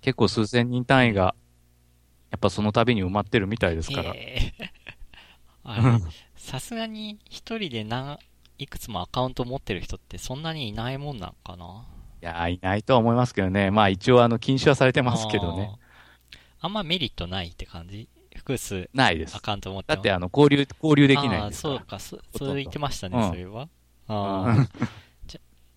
[0.00, 1.34] 結構数千人単位が、
[2.30, 3.90] やっぱその度に埋まってるみたいです。
[3.90, 4.14] から。
[6.36, 8.18] さすがに一人で何、
[8.56, 11.84] いくつもアカウント持ってる人ってそんなにいないもんなんかな
[12.22, 13.70] いや、いないとは思いますけどね。
[13.70, 15.70] まあ一応あの禁止はされてますけどね。
[16.60, 18.08] あんまメリットないって感じ？
[18.44, 19.40] 複数ないですア。
[19.40, 21.80] カウント持ってだってあの交流、交流できないんですかそう。
[21.80, 23.62] か、そそう言ってましたね、うんそれは。
[23.62, 23.68] う
[24.08, 24.68] あん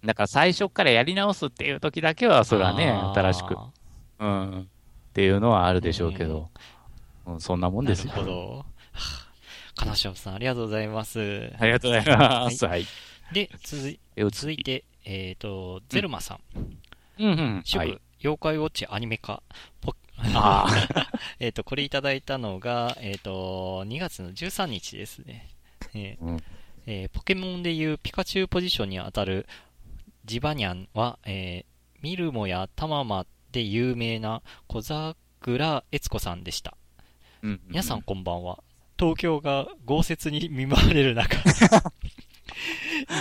[0.06, 3.58] だから最初からやり直すっていう時だけは、それはね、あー新しく、
[4.20, 4.66] うん、っ
[5.14, 6.50] ていうのはあるでしょうけど、
[7.26, 8.20] うん、そんなもんですよな。
[8.20, 8.66] るほど。
[9.76, 11.54] 金城さん、ありがとうございます。
[11.60, 12.66] ありがとうございます。
[12.66, 12.86] はい。
[13.32, 14.58] で、続いえ続い。
[14.58, 16.40] て、えっ、と、ゼルマさん。
[17.20, 17.62] うんうん。
[17.64, 18.02] 祝、はい。
[18.24, 19.44] 妖怪ウォッチアニメ化。
[19.82, 19.96] ポ
[20.34, 20.68] あ
[21.40, 25.50] えっと、これいただいたのが、えっ、と、2月の13日ですね。
[25.94, 26.44] えーうん
[26.86, 29.46] えーポケモンでいうピカチュウポジションにあたる
[30.24, 36.78] ジバニャンは、えーミルモやタママで有名な小桜悦子さんでした。
[37.42, 38.64] うん皆さん、こんばんは。
[39.00, 41.38] 東京が豪雪に見舞われる中、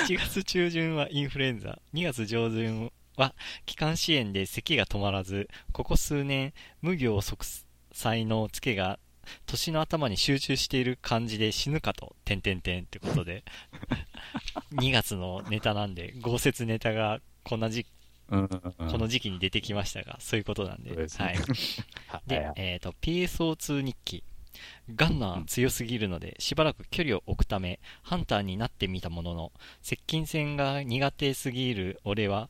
[0.06, 6.52] 1月中旬はインフルエンザ、2月上旬は気管支炎で咳が止まらず、ここ数年、
[6.82, 7.44] 無病息
[7.92, 8.98] 災のツケが
[9.46, 13.44] 年の頭に集中している感じで死ぬかと、てんてんてんってことで、
[14.72, 17.86] 2月のネタなんで、豪雪ネタがこんな時
[18.28, 20.90] うんうんうんこの時期に出てきましたが、そういうことなんで。
[20.90, 21.36] はい。
[22.08, 24.24] は いで、えっ、と、PSO2 日記。
[24.94, 29.52] ガンナー強すぎるので、しばらく距離を置くため、ハンターになってみたものの、
[29.82, 32.48] 接近戦が苦手すぎる俺は、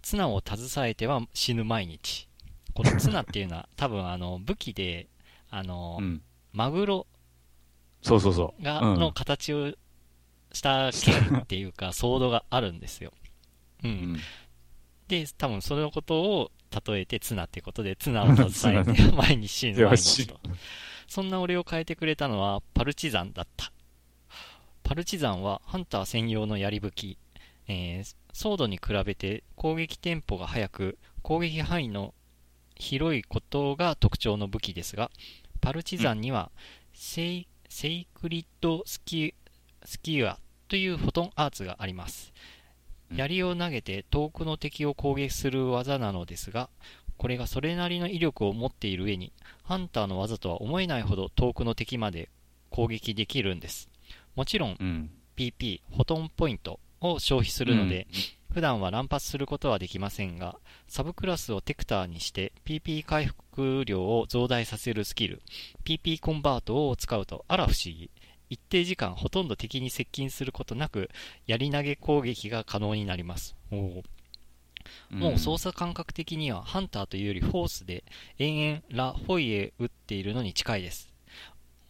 [0.00, 2.28] ツナを携えては死ぬ毎日。
[2.74, 5.08] このツナっていうのは、 多分あの、武器で、
[5.50, 6.22] あの、うん。
[6.52, 7.06] マグロ
[8.02, 8.62] そうそうそう。
[8.62, 9.72] が、うんの形を
[10.52, 13.12] した剣っていうか、 ソードがあるんですよ。
[13.82, 13.88] う。
[13.88, 14.20] うんん。
[15.08, 16.50] で、多分そのことを
[16.86, 20.40] 例えてツナってことで、ツナを携えて 前に死ぬ毎日と。
[21.06, 23.72] そんな俺を変えてくれたのはパルチザンだった。
[24.82, 27.18] パルチザンはハンター専用の槍武器。
[27.68, 32.14] えーソードに比べて攻撃テンポが速く、攻撃範囲の
[32.74, 35.10] 広いことが特徴の武器ですが、
[35.60, 36.50] パルチザンには
[36.92, 39.34] セイ、セイクリッドスキ
[39.84, 42.32] スキュアというフォトンアーツがあります。
[42.56, 42.62] うん
[43.16, 46.70] 槍を投げて遠くの敵を攻撃する技なのですが、
[47.18, 52.30] これがそれなりの威力を持っている上に、ハンターの技とは思えないほど遠くの敵まで
[52.70, 53.90] 攻撃できるんです。
[54.34, 55.10] もちろん。
[55.36, 58.06] PP、フォトンポイントを消費するので、
[58.52, 65.42] 普段は乱発することはできませんが、サブクラスをテクターにして PP 回復量を増大させるスキル、
[65.84, 68.10] PP コンバートを使うとあら不思議。
[68.50, 71.08] 一定時間ほとんど敵に接近することなく、
[71.46, 73.56] 槍投げ攻撃が可能になります。
[75.10, 78.04] もう操作感覚的にはハンターというよりフォースで
[78.38, 81.08] 延々ラ・フォイエ打っているのに近いです。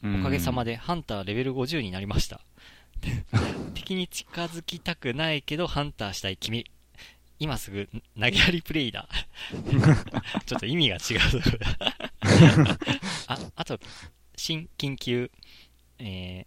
[0.03, 2.41] うんおかげさまでハンターレベル50になりました。
[3.75, 6.65] 敵に近づきたくないけどハンターしたい君。
[7.39, 9.09] 今すぐ投げやりプレイだ。
[10.47, 11.21] ちょっと意味が違う
[13.27, 13.81] あ、あと、
[14.37, 15.31] 新緊急、
[15.99, 16.47] え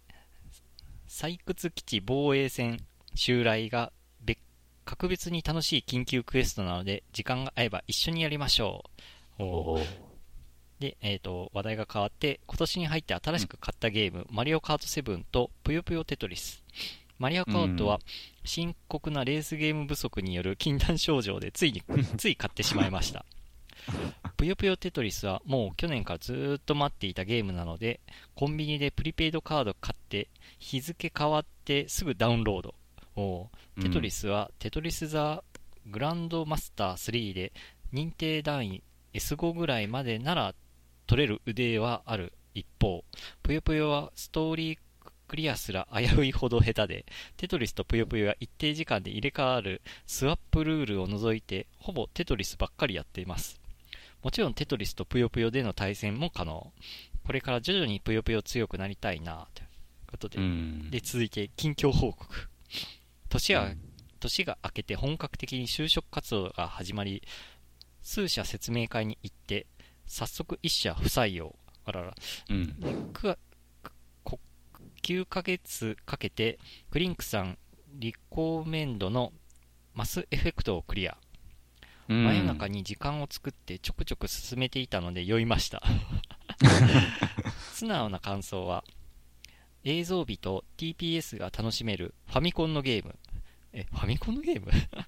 [1.06, 2.82] 採掘基地防衛戦
[3.14, 3.92] 襲来が
[4.22, 4.38] 別
[4.86, 8.84] 格別に楽しい緊急クエストなので、時間が合えば一緒にやりましょ
[9.38, 9.42] う。
[9.42, 10.05] おーおー
[10.80, 16.62] で、えっ、と、話題が変わって、今年に入って新しく買ったゲーム、マリオカート7とぷよぷよテトリス。
[17.18, 17.98] マリオカートは、
[18.44, 21.82] 深刻なレースゲーム不足による禁断症状でついに、
[22.18, 23.24] つい買ってしまいました。
[24.36, 28.00] ぷよぷよテトリスはもう去年からずーっと待っていたゲームなので、
[28.34, 32.74] コンビニでプリペイドカード買って、日付変わってすぐダウンロード。
[33.16, 33.48] お
[33.78, 35.42] うテトリスは、テトリス・ザ・
[35.86, 37.52] グランドマスター3で
[37.94, 38.82] 認定段位
[39.14, 40.54] S5 ぐらいまでなら
[41.06, 43.04] 取れる腕はある一方、
[43.42, 44.78] ぷよぷよはストーリー
[45.28, 53.60] クリアすら危ういほど下手で、テトリスとぷよぷよが一定時間で入れ替わるスワップルールを除いて、ほぼテトリスばっかりやっています。
[54.22, 56.72] もちろんテトリスとぷよぷよでの対戦も可能。
[57.24, 59.68] これから徐々にぷよぷよ強くなりたいなという
[60.10, 60.90] ことで、うん。
[60.90, 62.48] で、続いて、近況報告。
[63.28, 63.80] 年が、うん
[64.18, 67.22] 年が明けて本格的に就職活動が始まり、
[68.02, 69.66] 数社説明会に行って、
[70.06, 71.54] 早速一社不採用。
[71.84, 72.14] あらら。
[72.50, 72.80] うん。
[72.80, 73.38] でくわ
[74.24, 74.38] こ
[75.02, 76.58] 9ヶ月かけて、
[76.90, 77.58] クリンクさん
[77.94, 79.32] リコメンドの
[79.94, 81.16] マスエフェクトをクリア。
[82.08, 85.82] うん真夜中に時間を作ってちょくちょく進めていたので酔いました。
[87.74, 88.84] 素直な感想は、
[89.82, 93.18] 映像美と TPS が楽しめるファミコンのゲーム。
[93.72, 94.70] え、ファミコンのゲーム？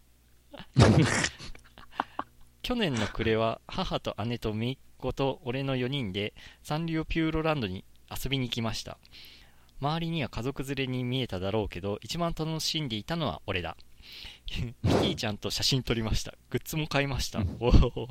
[2.63, 8.99] 去年の暮れは母と姉と姪っ子と俺の4人でサンリオピューロランドに遊びに来ました。
[9.81, 13.77] 周りには家族連れに見えただろうけど、一番楽しんでいたのは俺だ。
[14.47, 16.35] キティちゃんと写真撮りました。
[16.51, 17.43] グッズも買いました。
[17.61, 18.09] おお。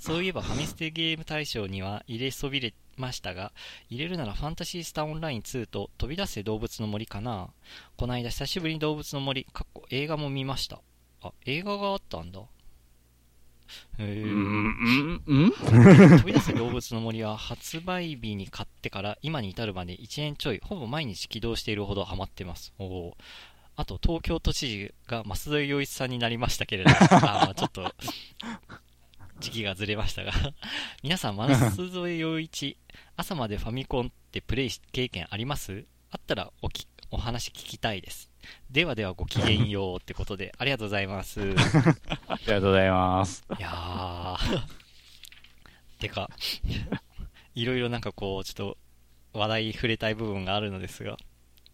[0.00, 3.52] そういえばファミステゲーム大賞には入れそびれましたが、
[3.88, 7.50] 入れるならファンタシースターオンライン2と飛び出せ動物の森かな。
[7.96, 10.80] こないだ久しぶりに動物の森、かっこ映画も見ました。
[11.22, 12.42] あ、映画があったんだ。
[13.98, 15.50] へうーん、うん、うん。
[15.52, 22.72] 飛び出せ動物の森は発売日に買ってから今に至るまで1年ちょい、ほぼ毎日起動しているほどハマってます。
[22.78, 23.16] おお。
[23.76, 27.94] あと、東京都知事が増添洋一さんになりましたけれど、 あーちょっと、
[29.38, 30.32] 時期がずれましたが、
[31.02, 31.46] 皆さん、増
[31.90, 32.78] 添洋一、
[33.16, 35.84] 朝までファミコンってプレイ経験あります？
[36.10, 38.30] あったらおき、お話聞きたいです。
[38.70, 41.40] ではではごきげんようってことで、ありがとうございます。
[41.40, 43.44] いありがとうございます。
[43.58, 44.62] やー。
[45.98, 46.28] てか、
[47.54, 48.78] いろいろなんかこう、ちょっと
[49.32, 51.16] 話題触れたい部分があるのですが。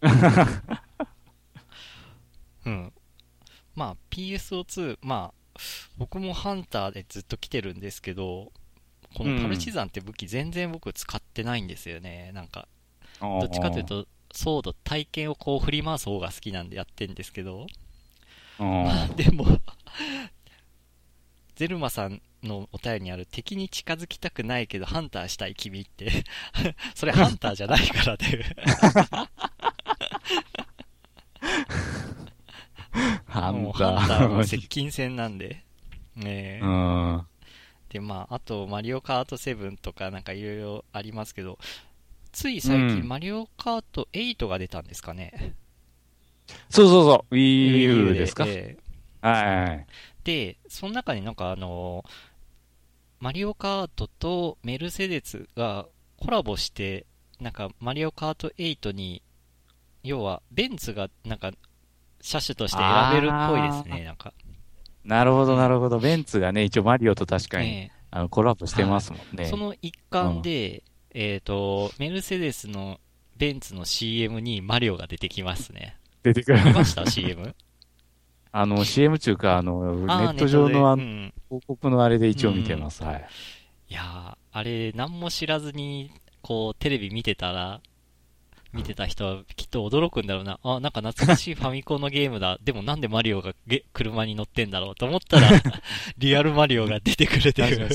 [2.66, 2.92] うん。
[3.74, 5.60] まあ、PSO2、まあ、
[5.96, 8.52] 僕もハンターでずっと来てるんですけど、
[9.14, 12.32] このパルチザンって武器全然僕使ってないんですよね。
[12.32, 12.68] なんか、
[13.20, 17.66] どどっちかという、と、ソード、体験をこう振り回す方が好きなんでやってんですけど、
[18.58, 18.86] うん。
[19.16, 19.46] でも、
[21.54, 26.24] ゼルマさんのお便りにある敵に近づきたくないけどハンターしたい君って、
[26.94, 28.44] それハンターじゃないからで、
[33.26, 35.64] ハンもうハンターはタ接近戦なんで。
[36.14, 37.22] ねえ。
[37.88, 41.58] で、まあ、あと、マリオカート7とかなんかいろいろありますけど、
[42.32, 45.54] つい最近、うんマリオカート8が出たんですかね。
[46.70, 47.34] そうそうそう。
[47.34, 48.44] Wii U ですか？
[49.22, 49.86] はい。
[50.24, 52.04] で、その中になんかあの
[53.20, 57.06] マリオカートとメルセデスがコラボして、
[57.40, 59.22] なんかマリオカート8に、
[60.02, 61.52] 要はベンツがなんか
[62.20, 64.32] 車種として選べるっぽいですね、なんか。
[65.04, 65.98] なるほど、なるほど。
[65.98, 69.44] ベンツがね、一応マリオと確かに、えあのコラボしてますもんね。
[69.44, 70.82] えその一環で、
[71.14, 72.98] えっ、と、メルセデスの
[73.36, 75.96] ベンツの CM にマリオが出てきますね。
[76.22, 76.64] 出てくる。
[76.64, 77.54] 見ました ?CM?
[78.52, 83.02] あの、CM 中か、あの、ネット上のあのうん広告のあれで一応見てます。
[83.02, 83.26] はい。
[83.88, 86.10] いやー、あれ、何も知らずに、
[86.42, 87.80] こう、テレビ見てたら、
[88.72, 90.58] 見てた人はきっと驚くんだろうな。
[90.62, 92.58] あ、なんか懐かしい ファミコンのゲームだ。
[92.62, 95.50] でもなんでマリオがゲ車に乗ってんだろうと思ったら、
[96.16, 97.88] リアルマリオが出てくるっていう。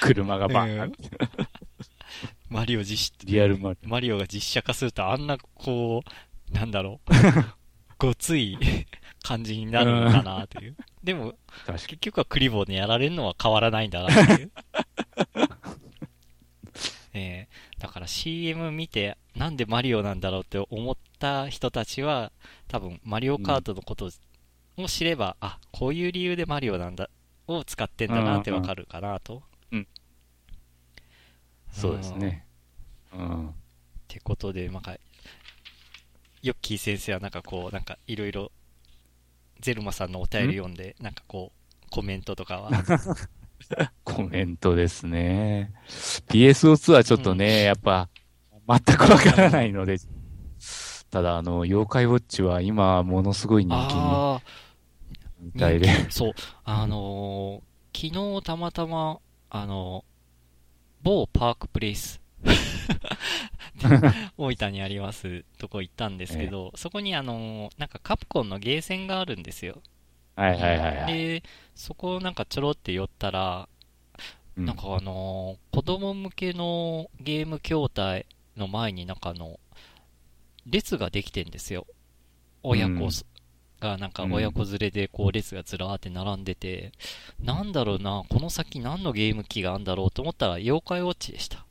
[0.00, 0.92] 車がバーン。
[2.48, 6.02] マリオ実、リアルマリマリオが実写化するとあんな、こ
[6.50, 7.12] う、なんだろう。
[7.98, 8.56] ごつい
[9.22, 10.76] 感じになるのかなという。
[11.02, 11.34] でも、
[11.66, 14.52] 結局はクリボーにやられるのは変わらないんだなっていう。
[17.14, 22.32] えーだから CM 見て、なんでマリオなんだろうって思った人たちは、
[22.66, 24.10] 多分マリオカートのこと
[24.76, 27.08] を知れば、あ、こういう理由でマリオなんだ、
[27.46, 29.42] を使ってんだなってわかるかなと。
[31.76, 32.46] うんそうですね。
[33.12, 33.48] うん。
[33.48, 33.52] っ
[34.08, 34.96] てことで、なんか、
[36.42, 38.50] ヨッキー先生はなんかこう、なんかいろいろ、
[39.60, 42.70] ゼルマさんのお便り読んで、なんかこう、コメントとかは、
[44.04, 45.72] コメントですね。
[46.28, 48.08] PSO2 はちょっとね、やっぱ、
[48.68, 49.98] 全くわからないので、
[51.10, 54.40] ただ、あの、妖怪ウォッチは今、ものすごい人気あ
[55.40, 55.88] みたいで。
[55.88, 56.32] ーそう、
[56.64, 57.68] あのー
[58.00, 59.18] 昨日たまたま、
[59.50, 60.04] あの
[61.08, 62.20] 某パークプレイス。
[64.36, 69.80] 大分にありますとこ行ったんですけど、そこにあのーなんかカプコンのゲーセンがあるんですよ。
[70.36, 71.14] はいはいはいはい。
[71.14, 71.42] で、
[71.74, 73.70] そこをなんかちょろって寄ったら、
[74.58, 78.26] うんなんかあのー子供向けのゲーム筐体
[78.58, 79.58] の前になんかあの、
[80.66, 81.86] 列ができてんですよ。
[82.62, 83.24] 親子す
[83.80, 86.92] がなんか親子連れでこう列がずらーって並んでて、
[87.40, 91.64] なんだろうな、この先何のゲーム機があるんだろうと思ったら妖怪ウォッチでした。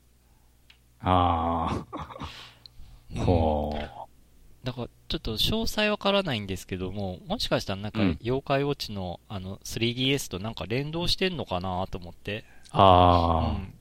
[1.01, 3.77] ああ、ほ
[4.63, 12.39] だからちょっと詳細わからないんですけども、もしかしたらなんかうん妖怪ウォッチのあの 3DS となんか連動してんのかなと思って。
[12.39, 12.43] う。
[12.71, 13.73] あうん。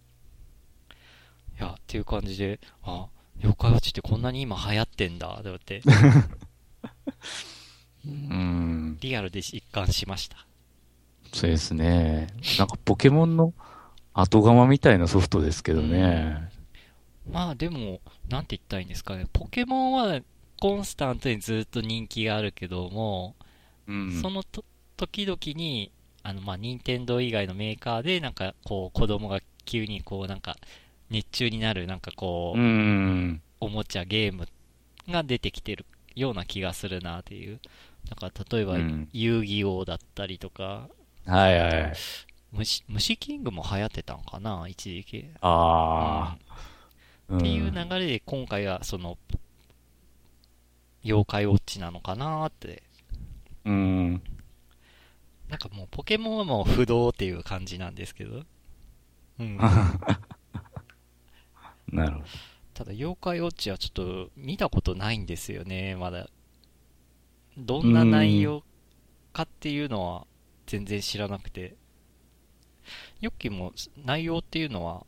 [1.59, 3.09] いや、っていう感じで、あ、
[3.39, 6.29] 妖怪ウォッチってこんなに今流行ってんだ、と思って、あ、
[8.07, 8.98] うん。
[9.00, 10.46] リアルで実感しました。
[11.32, 12.28] そうですね。
[12.59, 13.52] なんかポケモンの
[14.14, 16.50] 後釜みたいなソフトですけどね。
[17.30, 19.26] まあでも、なんて言ったらいいんですかね。
[19.32, 20.20] ポケモンは
[20.61, 23.34] コンスタントにずっと人気があるけども、
[23.86, 24.22] うん。
[24.22, 24.64] そのと
[24.96, 25.92] 時々に、
[26.22, 30.57] あの、まあ、任天堂以外のメーカーで、なんか、こう、子供が急にこう、なんか、
[31.11, 33.42] 熱中になる、なんかこう、うん。
[33.61, 34.48] おもちゃ、ゲーム
[35.09, 35.84] が出てきてる
[36.14, 37.61] ような気がするなっていう。
[38.09, 40.88] なんか、例えば、うん遊戯王だったりとか、
[41.26, 41.92] はいはい。
[42.52, 45.26] 虫、虫キングも流行ってたんかな一時期。
[45.40, 46.38] ああ。
[47.28, 49.18] うんっていう流れで、今回は、その、
[51.04, 52.84] 妖怪ウォッチなのかなって。
[53.64, 54.22] うん。
[55.48, 58.44] なんかもう、ポケモンはもう不動っていう感じなんですけど。
[59.40, 59.57] うん。
[61.88, 62.24] なるほど。
[62.74, 66.28] ただ、妖怪ウォッチはちょっと見たことないんですよね、まだ。
[67.57, 68.62] どんな内容
[69.32, 70.26] かっていうのは
[70.66, 71.74] 全然知らなくて。
[73.20, 73.72] ヨッキーも
[74.04, 75.04] 内容っていうのは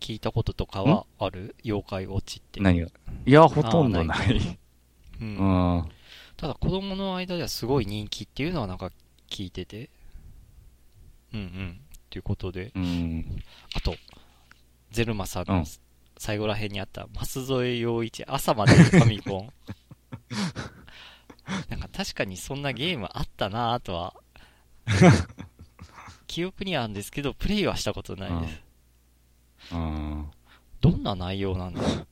[0.00, 1.54] 聞いたこととかはある？
[1.64, 2.60] 妖怪ウォッチって。
[2.60, 2.88] 何が？
[3.24, 4.38] いや、ほとんどなあーい。
[4.38, 4.58] う。
[5.20, 5.88] うんん。
[6.36, 8.90] ただ子供の間ではすごい人気っていうのはなんか
[9.30, 9.88] 聞いてて。
[11.32, 11.80] うんうん。
[12.10, 12.72] ということで。
[12.74, 13.42] うん。
[13.74, 13.94] あと、
[14.90, 15.64] ゼルマさんのうん
[16.18, 19.48] 最後ら辺にあった、舛添陽一、朝までファミコン。
[21.68, 24.14] なんか確かにそんなゲームあったなぁとは、
[26.26, 28.62] 記憶にはあるんですけど、プレイはしたことないです。
[29.72, 30.30] うん。
[30.80, 32.06] どんな内容なんだろう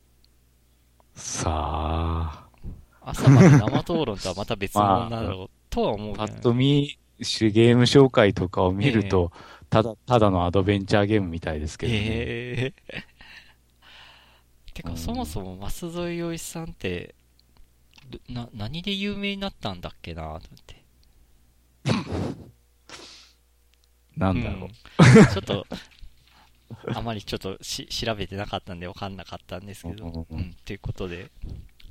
[1.14, 2.46] さあ。
[3.02, 9.32] 朝まで生討論とはまた別物だろう、 とは思うパッと見、主ゲーム紹介とかを見ると、
[9.68, 11.98] ただ、ただのアドベンチャーゲームみたいですけどね。
[11.98, 13.02] へえ。
[14.74, 17.19] てか、うんそもそも舛添陽一さんって、ど
[18.28, 20.84] な、何で有名になったんだっけなと思って。
[24.16, 24.60] なんだろう。
[24.62, 25.66] うんちょっと、
[26.94, 30.26] あまりちょっとし調べてなかったんで分かんなかったんですけど。
[30.30, 31.30] うんということで。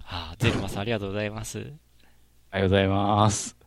[0.03, 1.74] はあ、ゼルマさんありがとうございます。
[2.51, 3.59] ありがとうございます。